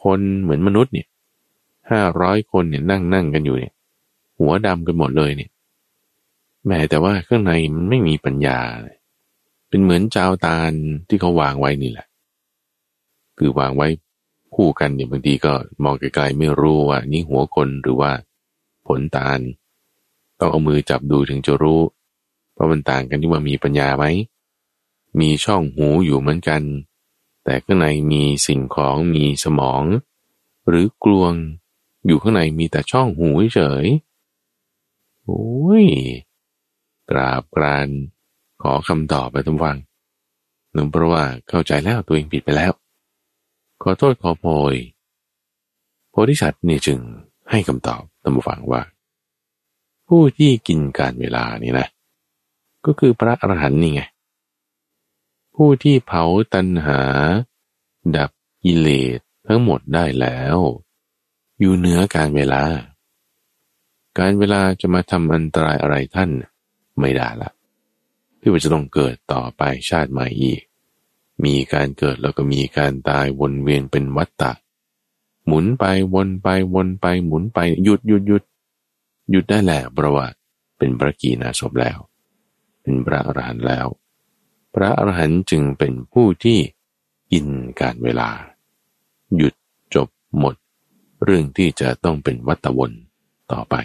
[0.01, 1.07] คนเหมือนมนุษย์เนี่ย
[1.91, 3.74] ห้าร้อยคนเนี่ยนั่งนั่งกันอยู่เนี่ย
[4.39, 5.51] หัวดำกันหมดเลยเนี่ย
[6.68, 10.72] แม้แต่ว่าข้างในมันไม่มีปัญญาเป็นเหมือนจาวตาล
[11.08, 12.08] ที่เขาวางไว้นี่แหละ
[13.38, 13.88] คือวางไว้
[14.56, 15.54] คู่กันเนี่ยบางทีก็
[15.84, 18.12] มองไกลๆไม่รู้ว่านี่หัวคนหรือว่า
[18.88, 19.40] ผลตาล
[20.40, 21.82] ต้องเอามือจับดูถึงจะรู้
[22.54, 24.06] เพราะมันต่างกันที่ว่ามีปัญญาไหม
[25.20, 26.62] มีช่องหูอยู่เหมือนกัน
[27.44, 29.84] แต่ข้างในมีสิ่งของมีสมอง
[30.68, 31.34] หรือกลวง
[32.06, 33.86] อยู่ข้างในมีแต่ช่องหูเฉย
[35.24, 35.86] โอ้ย
[37.10, 37.90] กราบกราน
[38.70, 39.78] อคำตอบไปทุกฟัง
[40.74, 42.72] หนึ่งเพราะว่าเข้าใจแล้วตัวเองผิดไปแล้ว
[43.84, 44.76] ขอโทษขอโพย
[46.09, 46.99] โพธิสัตว์นี่จึง
[47.51, 48.82] ให้คำตอบตามฟังว่า
[50.07, 51.88] ผู้ที่กินการเวลานี่นะ
[52.86, 54.01] ก็คือพระอรหันต์นี่ไง
[55.55, 57.01] ผู้ที่เผาตัณหา
[58.16, 58.30] ดับ
[58.63, 60.57] กิเลสทั้งหมดได้แล้ว
[61.59, 62.63] อยู่เหนือการเวลา
[64.20, 66.30] การเวลาจะมาทำอันตรายอะไรท่าน
[66.99, 67.51] ไม่ได้ละ
[68.46, 70.62] ที่ว่าจะต้องเกิดต่อไปชาติใหม่อีก
[71.43, 74.52] มีการเกิดแล้วก็มีการตายวนเวียนเป็นวัฏฏะ
[75.48, 75.84] หมุนไป
[76.14, 78.43] วนไปวนไปหมุนไปหยุดหยุดหยุด
[79.30, 80.28] หยุดได้แหละเพระว่า
[80.78, 81.98] เป็นพระกีนาศพแล้ว
[82.82, 83.88] เป็นพระอรหันต์แล้ว
[84.76, 86.60] พระอรหันต์จึงเป็นผู้ที่
[87.34, 87.48] อิน
[87.80, 88.30] การเวลา
[89.36, 89.54] หยุด
[89.96, 90.56] จบหมด
[91.24, 92.91] เรื่องที่จะต้องเป็นวัตวน
[93.52, 93.76] ต่อไป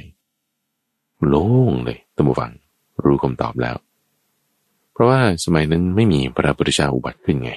[1.26, 2.52] โล่งเลยตั้งฟัง
[3.04, 3.76] รู้คำตอบแล้ว
[5.00, 7.52] ราะว่าสมัยนั้นไม่มีพระพุทธเจ้าอุบัติขึ้นไง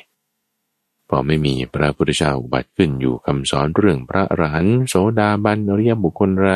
[1.09, 6.49] พอไม่มีพระพุทธเจ้าอุบัติขึ้นอยู่คำสอนเรื่องพระอรหันต์โสดาบันอริยบุคคลไร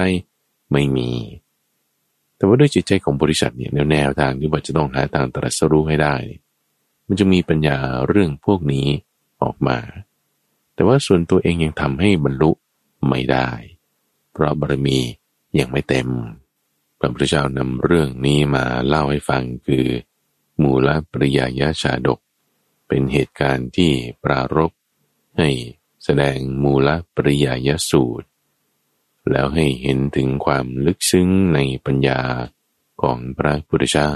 [0.71, 1.09] ไม่มี
[2.35, 6.15] แต่ว่าด้วยจิตใจของบริษัทเนี่ยแนวทางที่ว่าจะต้องหาทางตรัสรู้ให้ได้
[7.07, 7.77] มันจะมีปัญญา
[8.07, 8.87] เรื่องพวกนี้
[9.41, 9.77] ออกมา
[10.73, 12.51] แต่ว่าส่วนตัวเองยังทำให้บรรลุ
[13.07, 13.49] ไม่ได้
[14.31, 14.99] เพราะบารมี
[15.59, 16.07] ยังไม่เต็ม
[16.99, 19.85] พระพุทธเจ้านำเรื่องนี้มาเล่าให้ฟังคือ
[20.61, 22.19] มูลปริยายชาดก
[22.87, 23.91] เป็นเหตุการณ์ที่
[24.23, 24.71] ปรารบ
[25.37, 25.49] ให้
[26.03, 28.27] แสดงมูลปริยายสูตร
[29.31, 32.21] แล้วให้เห็นถึงความลึกซึ้งในปัญญา
[33.01, 34.13] ของพระพุทธเจ้า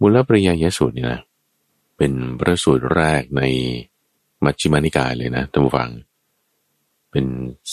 [0.00, 1.20] มูลปริยายสูตรนี่นะ
[1.96, 3.42] เป็นพระสูตรแรกใน
[4.44, 5.90] มัชฌิมานิกายเลยนะท่านผู้ฟัง
[7.10, 7.26] เป็น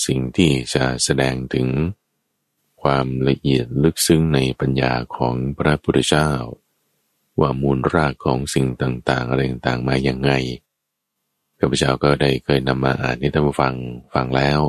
[0.06, 1.68] สิ่งที่จะแสดงถึง
[2.82, 6.32] ความละเอียดลึกซึ้งในปัญญาของพระพุทธเจ้า
[7.40, 10.32] ว่ามูลรากของสิ่งต่างๆอะไรต่างๆมาอย่างไง
[11.60, 13.76] ข้าพเจ้าก็ได้เคยนำมาอ่านให้ท่านฟัง
[14.14, 14.60] ฟังแล้ว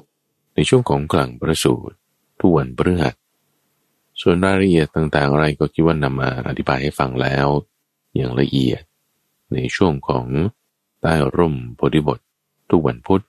[0.55, 1.95] ในช่วงของคลังพระสูตร
[2.41, 3.15] ทุกวันพฤหัส
[4.21, 7.47] ส่วนรายละเอียดต่างๆ อะไรก็คิดว่านำมาอธิบายให้ฟังแล้ว
[8.17, 8.83] อย่างละเอียด
[9.55, 10.27] ในช่วงของ
[11.01, 12.19] ใต้ร่มโพธิบท
[12.71, 13.23] ทุกวันพุธ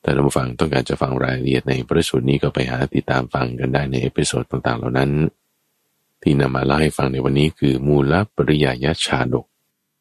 [0.00, 5.10] แต่ท่านผู้ฟังต้องการจะฟังรายละเอียดในพระสูตรนี้ก็ไปหาติดตามฟังกันได้ใน episode ต่างๆ เหล่านั้น
[6.22, 9.46] ที่นำมาเล่าให้ฟังในวันนี้คือมูลปริยายชาดก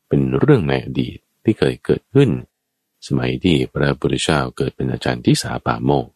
[0.07, 2.29] เป็นเรื่องในอดีตที่เคยเกิดขึ้น
[3.07, 6.07] สมัยที่พระพุทธเจ้าเกิดเป็นอาจารย์ที่สาป่าโมก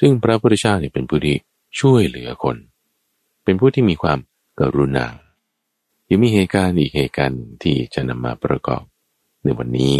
[0.00, 1.36] ซึ่งพระพุทธเจ้าเนี่ยเป็นผู้ที่
[1.80, 2.56] ช่วยเหลือคน
[3.44, 4.18] เป็นผู้ที่มีความ
[4.60, 5.06] กรุณา
[6.08, 8.82] ยังมีเหตุการณ์อีกเหตุการณ์ที่จะนำมาประกอบ
[9.42, 9.96] ในวันนี้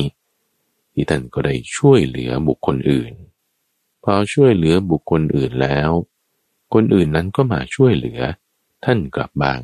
[0.92, 3.12] ที่ท่านก็ได้ช่วยเหลือบุคคลอื่น
[4.04, 5.90] พอช่วยเหลือบุคคลอื่นแล้ว
[6.74, 8.20] คนอื่นนั้นก็มาช่วยเหลือ
[8.84, 9.60] ท่านกลับบาง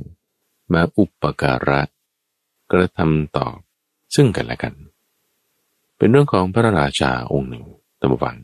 [0.73, 1.83] มาอุปการะ
[2.73, 3.57] กระทำตอบ
[4.15, 4.75] ซึ่งกันและกัน
[5.97, 7.65] เป็นเรื่องของพระราชาองค์หนึ่ง
[8.01, 8.37] ตมวัง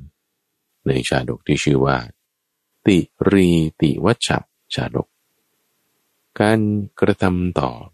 [0.87, 1.97] ในชาดกที่ชื่อว่า
[2.87, 2.99] ติ
[3.31, 3.49] รี
[3.81, 4.29] ติวัช
[4.75, 5.09] ชาดก
[6.41, 6.59] การ
[7.01, 7.85] กระทำตอบ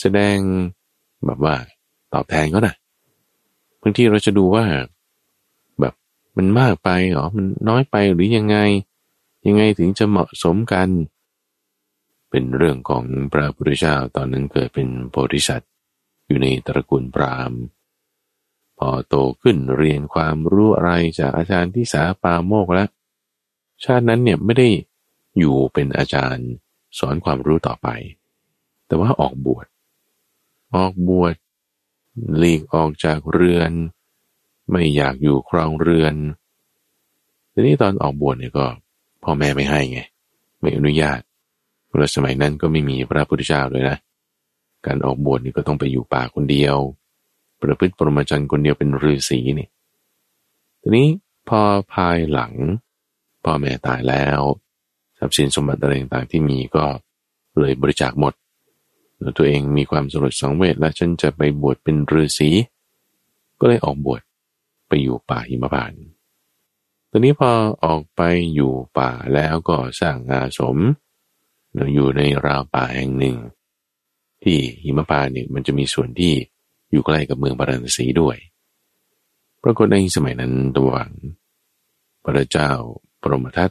[0.00, 0.36] แสดง
[1.24, 1.54] แบบว่า
[2.12, 2.74] ตอบแทนก็นะ
[3.82, 4.64] บางทีเราจะดูว่า
[5.80, 5.94] แบบ
[6.36, 8.56] มันมากไปหรอมันน้อยไปหรือยังไง
[9.46, 10.88] ยังไงถึงจะเหมาะสมกัน
[12.32, 15.70] เป็นเรื่องของพระพุทธเจ้าตอนนั้นเกิดเป็นโพธิสัตว์
[16.26, 17.60] อยู่ในตระกูลพราหมณ์
[18.78, 22.88] พอโตขึ้นเรียนความรู้อะไรจากอาจารย์ที่สาปาโมกแล้ว
[23.84, 24.68] ชาตินั้นเนี่ยไม่ได้
[25.38, 26.48] อยู่เป็นอาจารย์
[26.98, 27.88] สอนความรู้ต่อไป
[28.86, 29.66] แต่ว่าออกบวช
[30.76, 31.34] ออกบวช
[32.38, 33.72] หลีกออกจากเรือน
[34.70, 36.14] ไม่อยากอยู่ครองเรือน
[37.52, 38.66] ทีนี้ตอนออกบวชเนี่ยก็
[39.22, 40.00] พ่อแม่ไม่ให้ไง
[40.60, 41.20] ไม่อนุญาต
[41.92, 43.98] เพราะสมัยนั้นก็ไม่มีพระพุทธเจ้าเลยนะ
[44.86, 46.76] การออกบวชนี่ก็ต้องไปอยู่ป่าคนเดียว
[47.60, 49.68] ประพฤติปรมาจารย์คนเดียวเป็นฤาษีนี่
[50.82, 51.08] ทีนี้
[51.48, 51.60] พอ
[51.94, 52.52] ภายหลัง
[53.44, 54.40] พ่อแม่ตายแล้ว
[55.18, 56.84] ทรัพย์สินสมบัติอะไรต่างๆที่มีก็
[57.60, 58.34] เลยบริจาคหมด
[59.20, 62.50] แล้วตัวเองมีความสลดสังเวชและฉันจะไปบวชเป็นฤาษี
[63.60, 64.22] ก็เลยออกบวช
[64.88, 66.02] ไปอยู่ป่าหิมพานต์
[67.10, 67.50] ตอนนี้พอ
[67.84, 68.22] ออกไป
[68.54, 70.76] อยู่ป่าแล้วก็สร้างอาสม
[71.94, 73.36] อยู่ในราวป่าแห่งหนึ่ง
[74.42, 76.34] ที่หิมพานต์เนี่ยมันจะมีส่วนที่
[76.90, 78.36] อยู่ใกล้กับเมืองปาราณสีด้วย
[79.62, 81.12] ปรากฏในสมัยนั้นตัวหวัง
[82.24, 82.70] พระเจ้า
[83.22, 83.70] ปรมทัต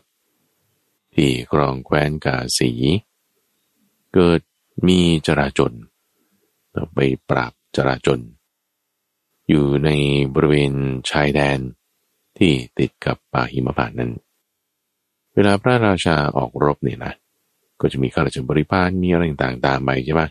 [1.15, 2.71] ที่ครองแคว้นกาสี
[4.13, 4.41] เกิด
[4.87, 5.73] มีจราจน
[6.93, 6.99] ไป
[7.29, 8.19] ปราบจราจน
[9.49, 9.89] อยู่ใน
[10.33, 10.73] บริเวณ
[11.09, 11.59] ชายแดน
[12.37, 14.11] ที่ติดกับป่าหิมพานต์นั้น
[15.33, 17.13] เวลาพระราชาออกรบเนี่ยนะ
[17.81, 20.21] ก็จะมีข้าราชบริพารมีอะไรต่างๆตามไปใช่ไหม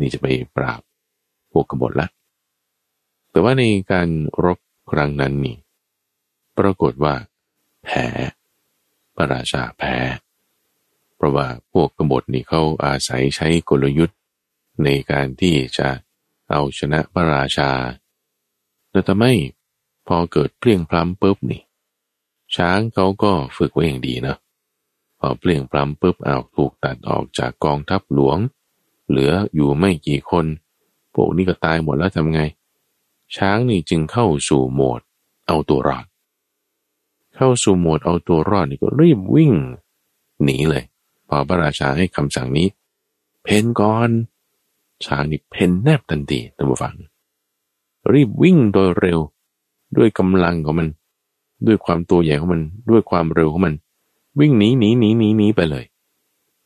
[0.00, 0.26] นี่จะไป
[0.56, 0.80] ปราบ
[1.52, 2.08] พวกกบฏละ
[3.30, 4.08] แต่ว่าในการ
[4.44, 4.58] รบ
[4.90, 5.56] ครั้งนั้นนี่
[6.58, 7.14] ปรากฏว่า
[7.84, 8.06] แพ้
[9.16, 9.94] พระราชาแพ้
[11.16, 14.18] เพราะว่าพวกกบฏนี่เขาอาศัยใช้กลยุทธ์
[14.84, 15.88] ในการที่จะ
[16.50, 17.70] เอาชนะพระราชา
[18.90, 19.24] แต่ทำไม
[20.06, 21.62] พอเกิดเปลี่ยงพล้ำปุ๊บนี่
[22.56, 24.38] ช้างเขาก็ฝึกไว้อย่างดีเนาะ
[25.26, 28.38] อเปลี่ยงพล้ำปุ๊บเอาถูกตัดออกจากกองทัพหลวง
[29.08, 30.46] เหลืออยู่ไม่กี่คน
[31.14, 32.42] พวกนี้ก็ตายหมดแล้วทำไง
[33.36, 35.00] ช้างนี่จึงเข้าสู่โหมด
[35.46, 36.04] เอาตัวรอด
[37.36, 39.52] เข้าสู่โหมดเอาตัวรอดนี่ก็รีบวิ่ง
[40.44, 40.84] หนีเลย
[41.28, 42.68] พอพระราชาให้คำสั่งนี้
[43.42, 44.10] เพนก่อน
[45.04, 46.94] ช้างนี่เพนแนบทันทีท่านผู้ฟัง
[48.12, 49.18] รีบวิ่งโดยเร็ว
[49.96, 50.88] ด้วยกำลังของมัน
[51.66, 53.74] ด้วยความตัวใหญ่ของมัน ด้วยความเร็วของมัน
[54.40, 55.84] วิ่งหนีหนีหนีหนีหนีไปเลย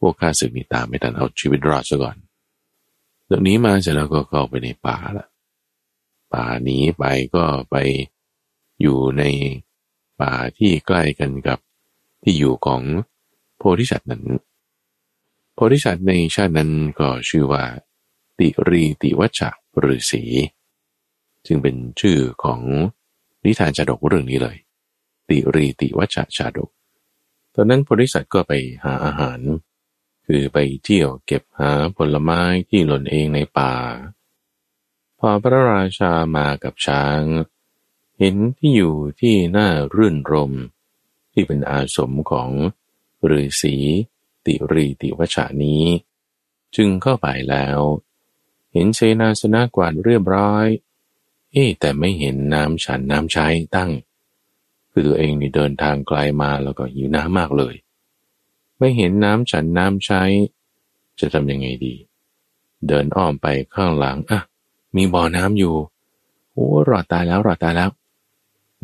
[0.01, 2.17] พวกข้าศึกนี่ตามไม่ทันเอาชีวิตรอดซะก่อน
[3.27, 5.27] เดี๋ยวนี้มาเสร็จแล้วก็เข้าไปในป่าละ
[6.33, 7.05] ป่าหนีไป
[7.35, 7.77] ก็ไป
[8.81, 9.23] อยู่ใน
[10.21, 11.59] ป่าที่ใกล้กันกับ
[12.23, 12.83] ที่อยู่ของ
[13.57, 14.25] โพธิสัตว์นั้น
[15.55, 17.65] โพธิสัตว์ในชาตินั้นก็ชื่อว่า
[18.39, 19.41] ติรีติวัช
[19.85, 20.23] ฤาษี
[21.47, 22.61] จึงเป็นชื่อของ
[23.45, 24.57] นิทานชาดกเรื่องนี้เลย
[25.29, 26.71] ติรีติวัชชาดก
[27.61, 28.53] ตอนนั้นโพธิสัตว์ก็ไป
[28.85, 29.41] หาอาหาร
[30.27, 33.75] คือไปเที่ยวเก็บหาผลไม้ที่หล่นเองในป่า
[35.19, 37.23] พอพระราชามากับช้าง
[38.19, 40.53] เห็นที่อยู่ที่น่ารื่นรม
[41.33, 42.51] ที่เป็นอาสมของ
[43.31, 43.77] ฤาษี
[44.47, 45.85] ติรีติวชานี้
[46.77, 47.79] จึงเข้าไปแล้ว
[48.73, 50.67] เห็นเชนาสนะกวาดเรียบร้อย
[51.53, 53.47] เอ๊แต่ไม่เห็นน้ำฉันน้ำใช้
[53.77, 53.91] ตั้ง
[55.01, 57.75] คือตัวเองนี่เดินทางไกลามาแล้วก็หิวน้ำมากเลย
[58.79, 60.23] ไม่เห็นน้ำฉันน้ำใช้
[61.21, 61.95] จะทำยังไงดี
[62.89, 64.41] เดินอ้อมไปข้างหลังอะ
[64.97, 65.75] มีบ่อน้ำอยู่
[66.53, 67.91] โอ้รอดตายแล้วรอดตายแล้ว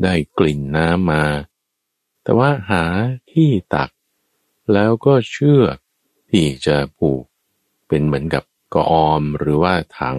[0.03, 1.25] ได้กลิ่นน้ำมา
[2.23, 2.85] แต่ว่าหา
[3.31, 3.91] ที่ตัก
[4.73, 5.77] แล้วก็เชือก
[6.31, 7.25] ที่จะผูก
[7.89, 8.45] เป็นเหมือนกับ
[8.75, 10.19] กออมหรือว่าถัง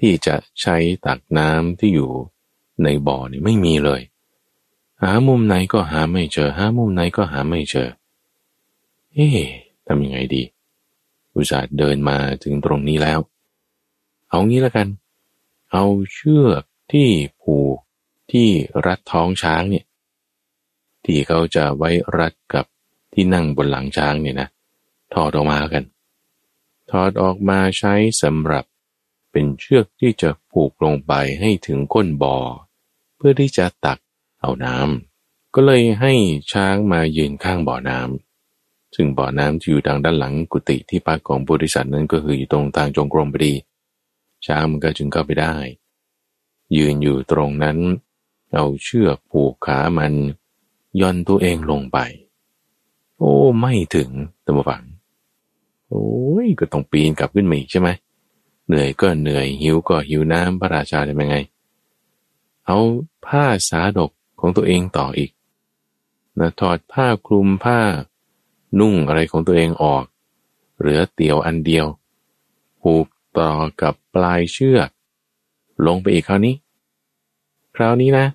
[0.00, 0.76] ที่จะใช้
[1.06, 2.10] ตักน้ำที่อยู่
[2.84, 4.02] ในบ่อนี่ไม่มีเลย
[5.02, 7.88] หามุมไหนก็หาไม่เจอ หามุมไหนก็หาไม่เจอ
[9.12, 9.40] เอ๊ะ
[9.86, 10.42] ทำยังไงดี
[11.34, 13.20] อุตส่าห์เดินมาถึงตรงนี้แล้ว
[14.28, 14.88] เอางี้แล้วกัน
[15.72, 17.08] เอาเชือกที่
[17.40, 17.78] ผูก
[18.32, 18.48] ที่
[18.86, 19.84] รัดท้องช้างเนี่ย
[21.04, 22.64] ที่เขาจะไว้รัดกับ
[23.12, 24.48] ที่นั่งบนหลังช้างเนี่ยนะ
[25.14, 25.84] ถอดออกมากัน
[26.90, 28.64] ถอดออกมาใช้สำหรับ
[29.30, 32.36] เป็นเชือกที่จะผูกลงไปให้ถึงก้นบ่อ
[33.16, 33.98] เพื่อที่จะตัก
[34.42, 36.12] เอาน้ำก็เลยให้
[36.52, 43.54] ช้างมายืนข้างบ่อน้ำซึ่งบ่อน้ำที่อยู่ทางด้านหลังกุฏิที่พักของบริษัทนั้นก็คืออยู่ตรงทางจงกรมพอดี
[44.46, 45.54] ช้างมันก็จึงเข้าไปได้
[46.76, 47.78] ยืนอยู่ตรงนั้น
[48.54, 50.12] เอาเชือกผูกขามัน
[51.00, 51.98] ย่อนตัวเองลงไป
[53.18, 54.10] โอ้ ไม่ถึง
[54.44, 54.84] ตัมฝัง
[55.88, 56.06] โอ้
[56.44, 57.88] ยก็ต้องปีนกลับขึ้นมาอีกใช่ไหม
[58.66, 61.38] เหนื่อยก็เหนื่อยหิวก็หิวน้ำพระราชาจะเป็นไง
[62.66, 62.78] เอา
[63.26, 64.10] ผ้าสาดก
[64.42, 65.30] ของตัวเองต่ออีก
[66.38, 67.80] นะถอดผ้าคลุมผ้า
[68.80, 70.04] นุ่งอะไรของตัวเองออก
[70.78, 71.86] เหลือเตียวอันเดียว
[72.80, 73.06] ผูก
[73.38, 74.88] ต่อกับปลายเชือก
[75.86, 76.54] ลงไปอีกคราวนี้
[77.76, 78.26] คราวนี้นะ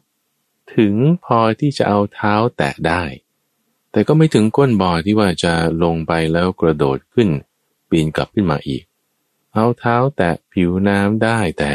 [0.75, 0.95] ถึง
[1.25, 3.03] พอที่จะเอาเท้าแตะได้
[3.91, 5.53] แต่ก็ไม่ถึงก้นบ่อที่ว่าจะ
[5.83, 7.29] ลงไปแล้วกระโดดขึ้น
[7.89, 8.83] ปีนกลับขึ้นมาอีก
[9.53, 11.73] เอาเท้าแตะผิวน้ำได้แต่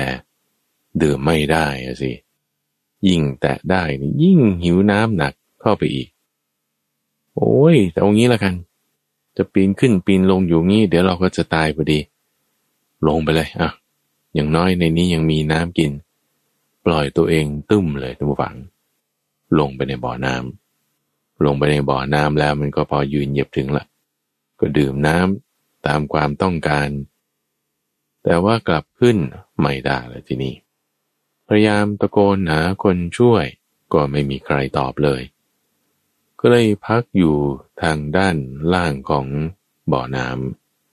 [1.02, 1.66] ดื่มไม่ได้
[2.02, 2.12] สิ
[3.08, 3.82] ยิ่งแตะได้
[4.22, 6.08] ยิ่งหิวน้ำหนักเข้าไปอีก
[7.36, 8.54] โอ้ยแต่เอางี้ละกัน
[9.36, 11.98] จะปีนขึ้นปีนลงอยู่งี้ เดี๋ยวเราก็จะตายพอดี
[13.06, 13.70] ลงไปเลยอะ
[14.34, 15.92] อย่างน้อยในนี้ยังมีน้ำกิน
[16.84, 18.56] ปล่อยตัวเองตึ้มเลยทุกฝัง
[19.58, 23.84] ลงไปในบ่อน้ำลงไปในบ่อน้ำแล้วมันก็พอยืนเหยียบถึงละ
[24.60, 26.88] ก็ดื่มน้ำตามความต้องการ
[28.24, 29.16] แต่ว่ากลับขึ้น
[29.60, 30.54] ไม่ได้เลยทีนี้
[31.48, 33.44] พยายามตะโกนหาคนช่วย
[33.92, 35.22] ก็ไม่มีใครตอบเลย
[36.40, 37.36] ก็เลยพักอยู่
[37.82, 38.36] ทางด้าน
[38.72, 39.26] ล่างของ
[39.92, 40.28] บ่อน้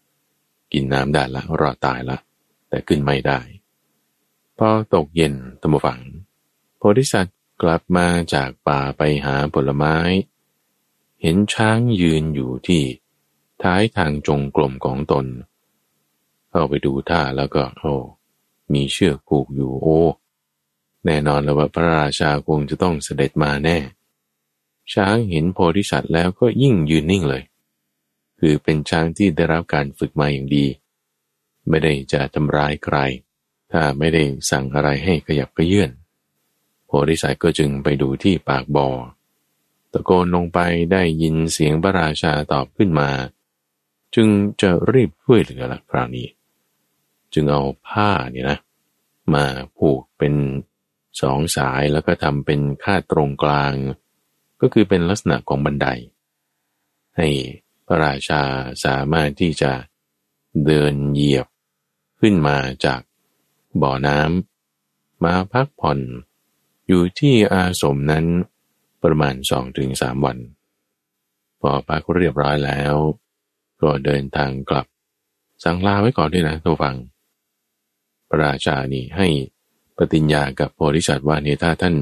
[0.04, 2.18] ำกินน้ำได้ละรอดตายละ
[2.70, 3.40] แต่ขึ้นไม่ได้
[4.58, 6.02] พอตกเย็นตมฝัง
[6.78, 9.96] โพธิสัตว์กลับมาจากป่าไปหาผลไม้
[11.22, 12.84] เห็นช้างยืนอยู่ที่
[13.64, 15.26] ท้ายทางจงกลมของตน
[16.50, 17.96] เข้าไปดูท่าแล้วก็โอ้
[18.74, 20.00] มีเชือกผูกอยู่โอ้
[21.06, 23.78] แน่นอนแล้วว่าพระราชาคงจะต้องเสด็จมาแน่
[24.94, 27.44] ช้างเห็นโพธิสัตว์แล้วก็ยิ่งยืนนิ่งเลย
[28.40, 30.66] คือเป็นช้างที่ได้รับการฝึกมาอย่างดี
[31.70, 32.98] ไม่ได้จะทำร้ายใคร
[33.72, 35.92] ถ้าไม่ได้สั่งอะไรให้ขยับกระเยื่อน
[36.86, 38.88] โพธิสัตว์ก็จึงไปดูที่ปากบ่อ
[39.92, 40.60] ตะโกนลงไป
[40.92, 43.10] ได้ยินเสียงพระราชาตอบขึ้นมา
[44.16, 44.28] จึง
[44.62, 46.28] จะรีบช่วยเหลือละคราวนี้
[47.34, 48.58] จึงเอาผ้าเนี่ยนะ
[49.34, 49.46] มา
[49.78, 50.34] ผูกเป็น
[51.22, 53.74] สองสายแล้วก็ทำเป็นค่าตรงกลาง
[54.62, 55.88] ก็คือเป็นลักษณะของบันได
[57.18, 57.28] ให้
[57.88, 58.42] พระราชา
[58.86, 59.72] สามารถที่จะ
[60.66, 61.48] เดินเหยียบ
[62.20, 63.02] ขึ้นมาจาก
[63.82, 66.00] บ่อน้ำมาพักผ่อน
[66.88, 68.26] อยู่ที่อาสมนั้น
[69.04, 70.38] ประมาณสองถึงสามวัน
[71.60, 72.96] พอพักเรียบร้อยแล้ว
[73.82, 74.88] ก็เดินทางกลับ
[75.64, 76.96] สั่งลาไว้ก่อนด้วยนะทุกฟัง
[78.28, 79.28] พระราชานี่ให้
[80.00, 81.96] ปฏิญญากับโพธิสัตว์ว่าเนี่ยถ้าท่าน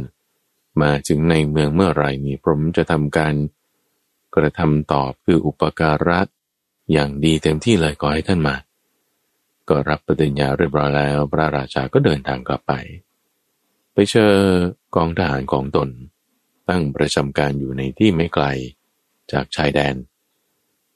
[0.82, 3.34] มาถึงในเมืองเมื่อไรนี่ผมจะทำการ
[4.36, 6.20] กระทำตอบคืออุปการะ
[6.92, 8.56] อย่างดีเต็มที่เลยขอให้ท่านมา
[9.70, 12.74] ก็รับปฏิญญาเรียบร้อยแล้ว พระราชาก็เดินทางกลับไป
[13.94, 14.34] ไปเจอ
[14.96, 15.90] กองทหารของตน
[16.70, 18.46] ตั้งประจำการอยู่ในที่ไม่ไกล
[19.32, 19.96] จากชายแดน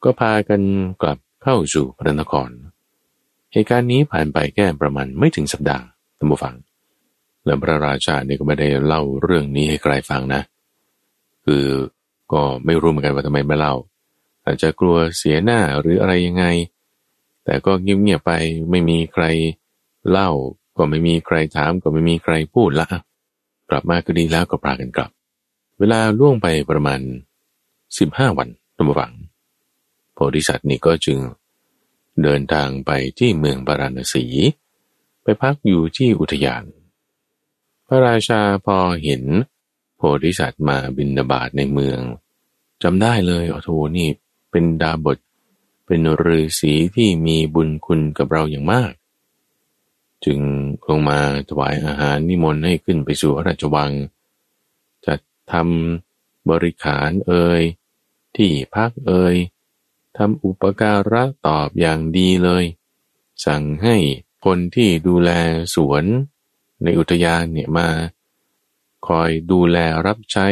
[0.04, 0.62] ก็พากัน
[1.02, 2.50] กลับเข้าสู่พระนคร
[3.52, 5.86] เหตุการณ์นี้ผ่านไปแค่ประมาณไม่ถึงสัปดาห์
[6.18, 6.56] ท่านผู้ฟัง
[7.46, 10.42] แล้วพระราชาเนี่ยก็ไม่ได้เล่าเรื่องนี้ให้ใครฟังนะ
[11.46, 11.66] คือ
[12.34, 13.76] ก็ไม่รู้เหมือนกันว่าทำไมไม่เล่า
[14.46, 16.46] อาจจะกลัวเสียหน้าหรืออะไรยังไง
[17.46, 18.32] แต่ก็เงียบๆไป
[18.70, 19.26] ไม่มีใคร
[20.10, 20.30] เล่า
[20.78, 22.88] ก็ไม่มีใครถามก็ไม่มีใครพูดละ
[23.70, 25.12] กลับมาก็ดีแล้วก็พากันกลับ
[25.80, 27.00] เวลาล่วงไปประมาณ
[28.00, 29.14] สิบห้าวันตั้งฝัง
[30.14, 31.18] โพธิสัตว์นี่ก็จึง
[32.24, 34.26] เดินทางไปที่เมืองปาราณสี
[35.24, 36.64] ไปพักอยู่ที่อุทยาน
[37.92, 39.24] ระราชาพอเห็น
[39.96, 42.00] โพธิสัตว์มาบินบาตในเมือง
[42.84, 44.10] จำได้เลยโอ้โหนี่
[44.52, 45.18] เป็นดาบท
[45.86, 48.92] เป็นฤาษีที่มีบุญคุณกับเราอย่างมาก
[50.26, 50.40] จึง
[50.88, 51.20] ลงมา
[51.50, 53.92] ถวายอาหารนิมนต์ให้ขึ้นไปสู่พระราชวัง
[55.06, 55.16] จะ
[55.52, 57.62] ทำบริขารเอ่ย
[58.36, 59.36] ที่พักเอ่ย
[60.18, 62.64] ทำอุปการะตอบอย่างดีเลย
[63.46, 63.96] สั่งให้
[64.46, 65.32] คนที่ดูแล
[65.76, 66.06] สวน
[66.84, 67.88] ในอุทยานเนี่ยมา
[69.08, 70.48] คอยดูแลรับใช้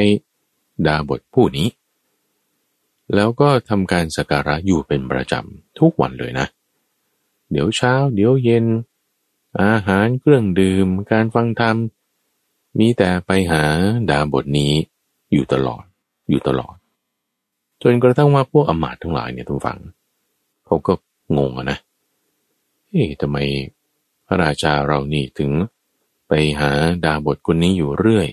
[0.88, 1.68] ดาบทผู้นี้
[3.16, 6.48] แล้วก็ทำการสักการะอยู่เป็นประจำทุกวันเลยนะ
[7.52, 8.66] เดี๋ยวเช้า เดี๋ยวเย็น
[9.62, 11.76] อาหารเครื่องดื่ม การฟังธรรม
[12.80, 13.64] มีแต่ไปหา
[14.10, 14.74] ดาบทนี้
[15.32, 15.84] อยู่ตลอด
[16.30, 16.76] อยู่ตลอด
[17.82, 19.80] จนกระทั่งว่าพวกอมาตทั้งหลายเนี่ยทุกฝัง
[20.66, 20.94] เขาก็
[21.38, 21.78] งงนะ
[22.88, 23.38] เฮ้ยทำไม
[24.28, 25.52] พระราชาเรานี่ถึง
[26.30, 26.72] ไปหา
[27.06, 28.28] ดาบทคนนี้อยู่เรื่อย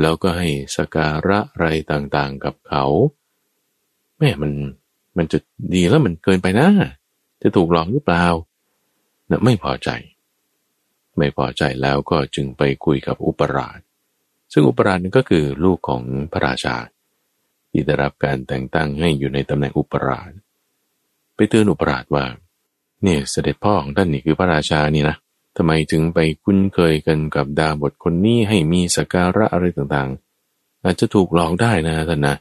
[0.00, 2.84] แล้วก็ให้สการะอะไรต่างๆกับเขา
[4.18, 4.52] แม่มัน
[5.16, 5.38] มันจะ
[5.74, 6.68] ดีแล้วมันเกินไปนะ
[7.42, 8.24] จะถูกหลอกหรือเปล่า
[9.30, 9.88] นะไม่พอใจ
[11.18, 13.78] ไม่พอใจแล้วก็จึงไปคุยกับอุปราช
[14.52, 16.02] ซึ่งอุปราชนั่นก็คือลูกของ
[16.32, 16.76] พระราชา
[17.70, 20.30] ที่ได้รับการแต่งตั้งให้อยู่ในตำแหน่งอุปราช
[21.34, 22.24] ไปเตือนอุปราชว่า
[23.02, 25.16] เนี่ยเสด็จพ่อของท่านนี่คือพระราชานี่นะ
[25.56, 32.36] ทำไมถึงไปคุ้นเคยกันกับดาบทคนนี้ให้มีสการะอะไรต่างๆ อาจจะถูกหลอกได้นะท่านนะ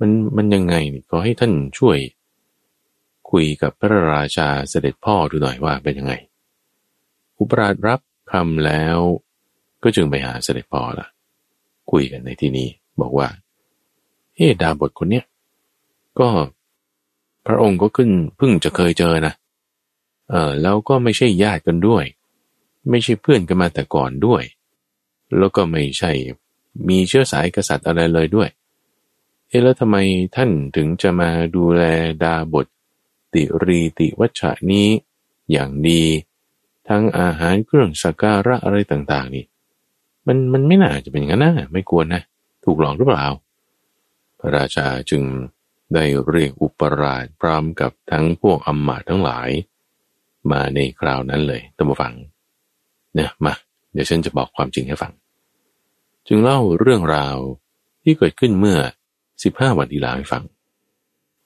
[0.00, 0.74] มันมันยังไง
[1.10, 1.98] ก็ให้ท่านช่วย
[3.30, 6.12] คุยกับพระราชาเสด็จพ่อดูหน่อยว่าเป็นยังไง
[7.38, 8.00] อุปราชรับ
[8.32, 8.98] คำแล้ว
[9.82, 11.06] ก็จึงไปหาเสด็จพ่อละ
[11.90, 12.68] คุยกันในที่นี้
[13.00, 13.28] บอกว่า
[14.34, 15.24] เฮ้ดาบทคนเนี้ย
[16.20, 16.28] ก็
[17.46, 19.34] พระองค์ก็ขึ้นเพิ่งจะเคยเจอนะ
[20.30, 22.04] เออแล้วก็ไม่ใช่ญาติกันด้วย
[22.90, 24.42] ไม่ใช่เพื่อนกันมาแต่ก่อนด้วย
[25.38, 26.12] แล้วก็ไม่ใช่
[26.88, 28.48] มีเชื้อสายกษัตริย์อะไรเลยด้วย
[29.48, 29.96] เอแล้วทำไม
[30.36, 31.82] ท่านถึงจะมาดูแล
[32.22, 32.66] ดาบท
[33.34, 34.88] ติรีติวัชะนี้
[35.52, 36.02] อย่างดี
[36.88, 39.44] ทั้งอาหารเครื่องสักการะอะไรต่าง ๆ นี่
[40.26, 42.22] มันมันไม่น่าจะเป็นงั้นนะไม่ควรนะ
[42.64, 43.26] ถูกหลอกหรือเปล่า
[44.40, 45.22] พระราชาจึง
[45.94, 49.48] ได้เรียกอุปราชพร้อมกับทั้งพวกอมมาทั้งหลาย
[50.52, 52.14] มาในคราวนั้นเลยตั้งมาฟัง
[53.14, 53.54] เนี่ยมา
[53.92, 55.12] เดี๋ยวฉันจะบอกความจริงให้ฟัง
[56.26, 57.36] จึงเล่าเรื่องราว
[58.02, 58.78] ที่เกิดขึ้นเมื่อ
[59.42, 60.44] สิบห้าวันที่แล้วให้ฟัง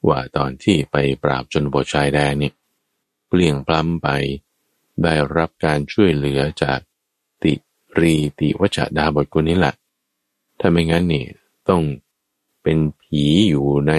[0.08, 2.50] ว่าตอนที่ไปปราบจนบทชายแดนนี่
[3.28, 4.08] เปลี่ยงปล้ำไป
[5.02, 6.78] ได้รับการช่วยเหลือจาก
[7.42, 7.52] ติ
[7.98, 9.74] รีติวัชดาบทคนนี้แหละ
[10.60, 11.24] ถ้าไม่งั้นนี่
[11.68, 11.82] ต้อง
[12.62, 13.92] เป็นผีอยู่ใน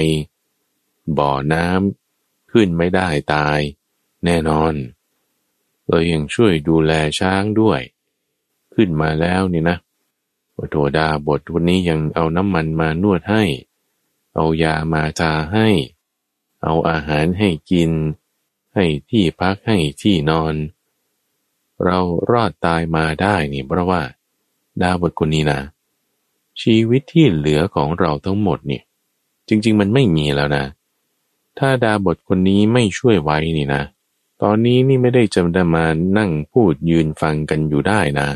[1.18, 3.60] บ่อน้ำขึ้นไม่ได้ตาย
[4.26, 4.74] แน่นอน
[5.88, 7.82] เรายังช่วยดูแลช้างด้วย
[8.74, 9.78] ขึ้นมาแล้วนี่นะ
[10.58, 13.44] วัตถุดาบทวันนี้ยังเอาน้ำมันมานวดให้
[14.34, 15.70] เอายามาทาให้
[16.64, 17.92] เอาอาหารให้กิน
[18.76, 20.56] ให้ที่พักให้ที่นอน
[21.84, 22.00] เรา
[22.32, 24.02] รอดตายมาได้นี่เพราะว่า
[24.82, 25.60] ดาบทคนนี้นะ
[26.62, 28.84] ชีวิตที่เหลือของเราทั้งหมดเนี่ย
[29.48, 30.66] จริง ๆ มันไม่มีแล้วนะ
[31.60, 33.84] ถ้าดาบทคนนี้ไม่ช่วยไว้นี่นะ
[34.42, 35.86] ตอนนี้นี่ไม่ได้จำได้มา
[36.18, 38.30] นั่งพูดยืนฟังกันอยู่ได้นะ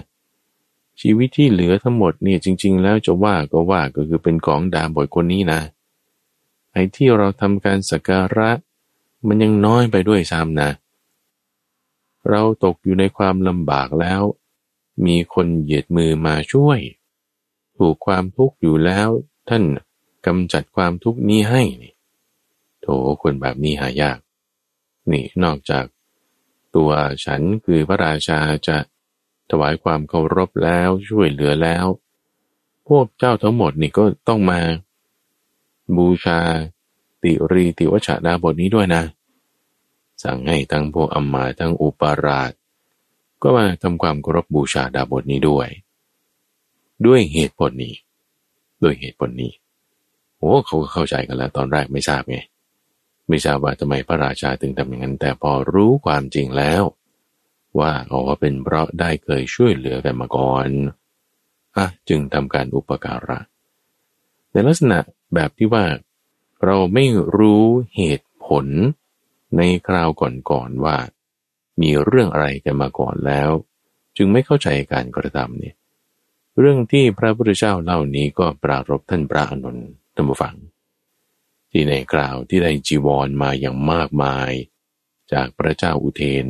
[1.02, 5.62] ชีวิตที่เหลือทั้งหมดเนี่ยจริง ๆ แล้วจะว่าก็ว่าก็คือเป็นของดาบทคนนี้นะ
[6.72, 8.50] ไอ้ที่เราทำการสักการะ
[9.28, 10.70] มันยังน้อยไปด้วยซ้ำนะ
[12.30, 14.22] เราตกอยู่ในความลำบากแล้ว
[15.06, 16.80] มีคนเหยียดมือมาช่วย
[17.78, 19.10] ถูกความทุกข์อยู่แล้ว
[19.50, 19.64] ท่าน
[20.26, 21.64] กำจัดความทุกข์นี้ให้
[22.82, 22.88] โถ
[23.22, 24.18] คนแบบนี้หายาก
[25.12, 25.86] นี่นอกจาก
[26.76, 26.92] ตัว
[27.26, 28.78] ฉันคือพระราชาจะ
[29.50, 31.86] ถวายความเคารพแล้วช่วยเหลือแล้ว
[32.88, 34.60] พวกเจ้าทั้งหมดนี่ก็ต้องมา
[35.98, 36.40] บูชา
[37.24, 39.04] ติรีติวชาดาบทนี้ด้วยนะ
[40.24, 42.52] สั่งให้ทั้งพวกอัมมาทั้งอุปาราช
[43.42, 45.68] ก็มาทำความเคารพบูชาดาบทนี้ด้วย
[47.06, 47.96] ด้วยเหตุผลนี้
[48.84, 49.52] ด้วยเหตุผลนี้
[50.38, 52.38] โอ้เขาเข้าใจกันแล้วตอนแรกไม่ทราบไง
[53.30, 56.84] ไม่ทราบว่าทำไมพระราชาถึงทำอย่างนั้น แต่พอรู้ความจริงแล้ว
[57.80, 60.68] ว่าอ๋อเป็นเพราะได้เคยช่วยเหลือกันมาก่อน
[61.78, 63.40] อะจึงทำการอุปการะ
[64.52, 65.00] ในลักษณะ
[65.34, 65.86] แบบที่ว่า
[66.66, 67.06] เราไม่
[67.38, 67.66] รู้
[67.96, 68.66] เหตุผล
[69.58, 70.98] ในคราวก่อนๆว่า
[71.82, 73.50] มีเรื่องอะไรกันมาก่อนแล้ว
[74.18, 75.76] จึงไม่เข้าใจการกระทำเนี่ย
[76.60, 79.78] เรื่องที่พระพุทธเจ้าเล่านี้ก็ปรารบท่านพระอนุน
[80.16, 80.56] ท่านผู้ฟัง
[81.72, 84.52] ที่ในคราวที่ได้จีวรมาอย่างมากมาย
[85.32, 86.46] จากพระเจ้าอุเทน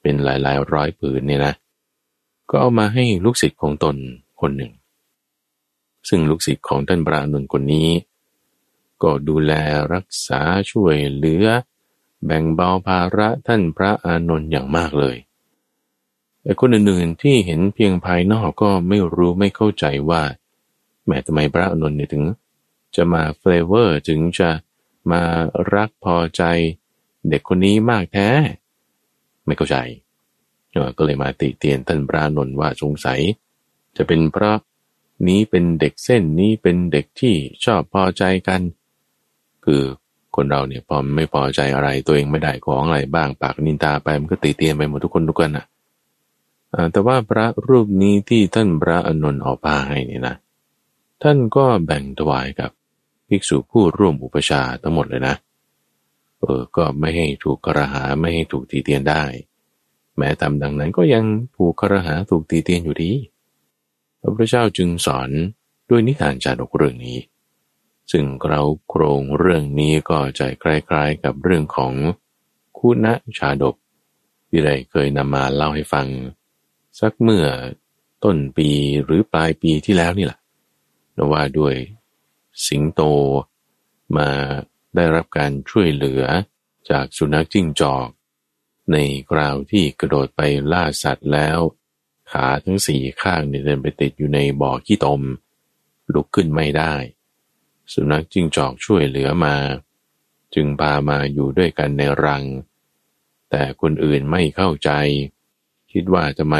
[0.00, 1.54] เป็นหลายๆ ร้อยผืนเนี่ยนะ
[2.50, 3.96] ก็เอามาให้ลูกศิษย์ของตน
[4.40, 4.72] คนหนึ่ง
[6.08, 7.88] ซึ่งลูกศิษย์ของท่านพระอนุนคนนี้
[9.02, 9.52] ก็ดูแล
[9.92, 11.46] รักษาช่วยเหลือ
[12.24, 15.16] แบ่งเบาภาระท่านพระอานนท์อย่างมากเลย
[16.42, 20.22] แต่คนอื่นๆที่เห็นเพียงภายนอกก็ไม่รู้ไม่เข้าใจว่า
[21.06, 22.24] แม้ทำไมพระอานนท์เนี่ยถึง
[22.96, 24.50] จะมาเฟลเวอร์ถึงจะ
[25.12, 25.22] มา
[25.74, 26.42] รักพอใจ
[27.28, 28.28] เด็กคนนี้มากแท้
[29.46, 29.76] ไม่เข้าใจ
[30.96, 33.20] ก็เลยมาติเตียนท่านพระนนท์ว่าสงสัย
[33.96, 34.58] จะเป็นเพราะ
[35.28, 37.34] นี้เป็นเด็กเส้นนี้เป็นเด็กที่
[37.64, 38.60] ชอบพอใจกัน
[39.64, 39.82] คือ
[40.36, 45.66] คนเราเนี่ยพอไม่พอใจอะไรตัวเองไม่ได้ของอะไรบ้างปากนินตาไปมันก็ตีเตียนไปหมดทุกคนทุกคนน่ะ
[46.92, 50.36] แต่ว่าพระรูปนี้ที่ท่านพระอนนท์ออกมาให้นี่นะ
[51.22, 52.70] ท่านก็แบ่งถวายกับ
[53.28, 55.34] ภิกษุผู้ร่วมอุปชาทั้งหมดเลยนะ
[56.40, 59.24] เออก็ไม่ให้ถูกกระหาไม่ให้ถูกตีเตียนได้
[60.16, 61.24] แม้ทำดังนั้นก็ยัง
[61.56, 63.12] ถูกกระหาถูกตีเตียนอยู่ดี
[64.20, 65.30] พระพุทธเจ้าจึงสอน
[65.90, 67.18] ด้วยนิทานจาดกเรื่องนี้
[68.12, 71.92] ซึ่งเราโครงเรื่องนี้ก็จะคล้ายๆกับเรื่องของ
[72.78, 73.74] คุณะชาดก
[74.48, 76.06] ที่ได้เคยนำมาเล่าให้ฟัง
[77.00, 77.46] สักเมื่อ
[78.24, 78.70] ต้นปี
[79.04, 80.38] หรือปลายปีที่แล้วนี่แหละ
[81.16, 81.74] นว่าด้วย
[82.66, 83.02] สิงโต
[84.16, 84.30] มา
[84.94, 86.22] ได้รับการช่วยเหลือ
[86.90, 88.08] จากสุนัขจิ้งจอก
[88.92, 88.96] ใน
[89.30, 90.40] คราวที่กระโดดไป
[90.72, 91.58] ล่าสัตว์แล้ว
[92.30, 95.22] ขาทั้งสี่ข้างเนี่ยเดินไปติดอยู่ในบ่อขี้ตม
[96.12, 96.94] ลุกขึ้นไม่ได้
[97.92, 99.56] สุนัขจิ้งจอกช่วยเหลือมา
[100.54, 102.44] จึงพามาอยู่ด้วยกันในรัง
[103.50, 104.90] แต่คนอื่นไม่เข้าใจ
[105.92, 106.56] คิดว่าทำไม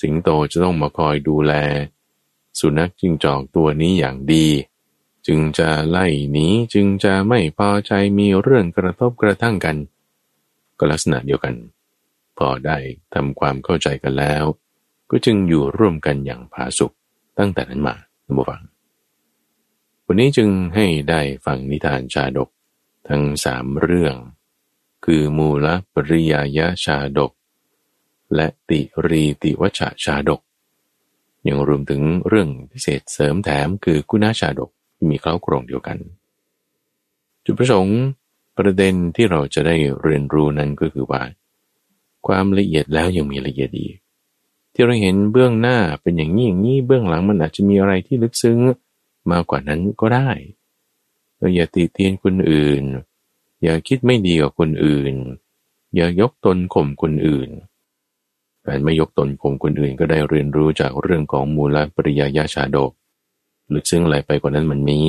[0.00, 1.52] สิงโตจะต้องมาคอยดูแล
[2.58, 4.46] สุนัขจิ้งจอกตัวนี้อย่างดี
[5.26, 9.76] จึงจะไล่หนีจึงจะไม่พอใจมีเรื่องกระทบกระทั่งกัน
[10.78, 11.54] ก็ลักษณะเดียวกัน
[12.38, 12.78] พอได้
[13.14, 14.44] ทำความเข้าใจกันแล้ว
[15.10, 16.92] ก็จึงอยู่ร่วมกันอย่างผาสุก
[17.38, 17.94] ตั้งแต่นั้นมา
[18.24, 18.62] ท่านผู้ฟัง
[20.06, 22.48] วันนี้จึงให้ได้ฟังนิทานชาดก
[23.08, 24.16] ทั้งสามเรื่อง
[25.04, 27.32] คือมูลปริยายชาดก
[28.34, 30.40] และติรีติวชชาดก
[31.46, 34.70] ยังรวมถึงเรื่องพิเศษเสริมแถมคือกุณาชาดก
[35.08, 35.98] มีเคล้าโครงเดียวกัน
[37.44, 38.00] จุดประสงค์
[38.56, 41.22] ประเด็นที่เราจะได้เรียนรู้นั้นก็คือว่า
[42.26, 43.96] ความละเอียดแล้วยังมีละเอียดอีก
[44.72, 48.58] ที่เราเห็นเบื้องหน้าเป็นอย่างนี้อย่างนี้เบื้องหลังมันอาจจะมีอะไรที่ลึกซึ้ง
[49.30, 50.30] มากกว่านั้นก็ได้
[51.36, 52.82] เราอย่าติเตียนคนอื่น
[53.62, 55.14] อย่าคิดไม่ดีกับคนอื่น
[55.94, 57.48] อย่ายกตนข่มคนอื่น
[58.66, 62.90] การไม่ยกตนข่มคนอื่นก็ได้เรียนรู้จากเรื่องของมูลปริยายาชาดก
[63.72, 65.00] ลึกซึ้งอะไรไปกว่านั้นมันมี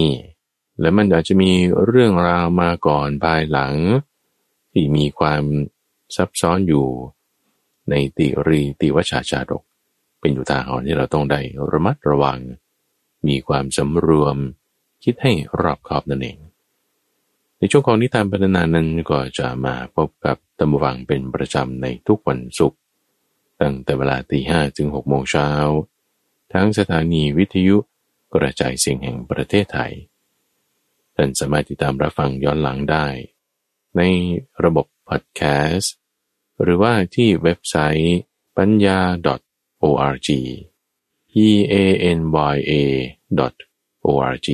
[0.82, 1.52] และมันอาจจะมี
[1.86, 3.74] เรื่องราวมาก่อนภายหลัง
[4.72, 5.44] ที่มีความ
[6.16, 6.88] ซับซ้อนอยู่
[7.90, 9.64] ในติรีติวชาชาดก
[10.20, 11.40] เป็นอยู่ทาหรณ์ที่เราต้องได้
[11.72, 12.40] ระมัดระวัง
[13.28, 14.38] มีความสำรวม
[15.04, 16.38] คิดให้รอบคอบนั่นเอง
[17.58, 22.80] ในช่วงของนิทานพัฒนานั้นก็จะมาพบกับตัมวังเป็นประจำในทุกวันศุกร์
[23.62, 25.50] ตั้งแต่เวลาตีห้ถึงหกโมงเช้า
[26.54, 27.78] ทั้งสถานีวิทยุ
[28.36, 29.94] กระจายเสียงแห่งประเทศไทย
[31.16, 33.08] ท่านสามารถติดตามรับฟังย้อนหลังได้
[33.98, 34.02] ใน
[34.64, 35.42] ระบบพอดแค
[35.74, 35.94] สต์
[36.62, 38.20] หรือว่าที่เว็บไซต์
[38.58, 39.00] ปัญญา
[39.84, 40.30] .org
[41.32, 41.34] p
[41.74, 41.76] a
[42.18, 42.20] n
[42.54, 42.74] y a
[44.06, 44.50] .org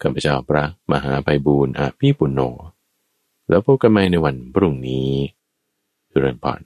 [0.00, 2.40] ข้าพเจ้าพระมหาไพบูรณ์อาภีปุณโญ
[3.48, 5.10] แล้วพบกันใหม่ในวันพรุ่งนี้
[6.08, 6.60] เจริญพร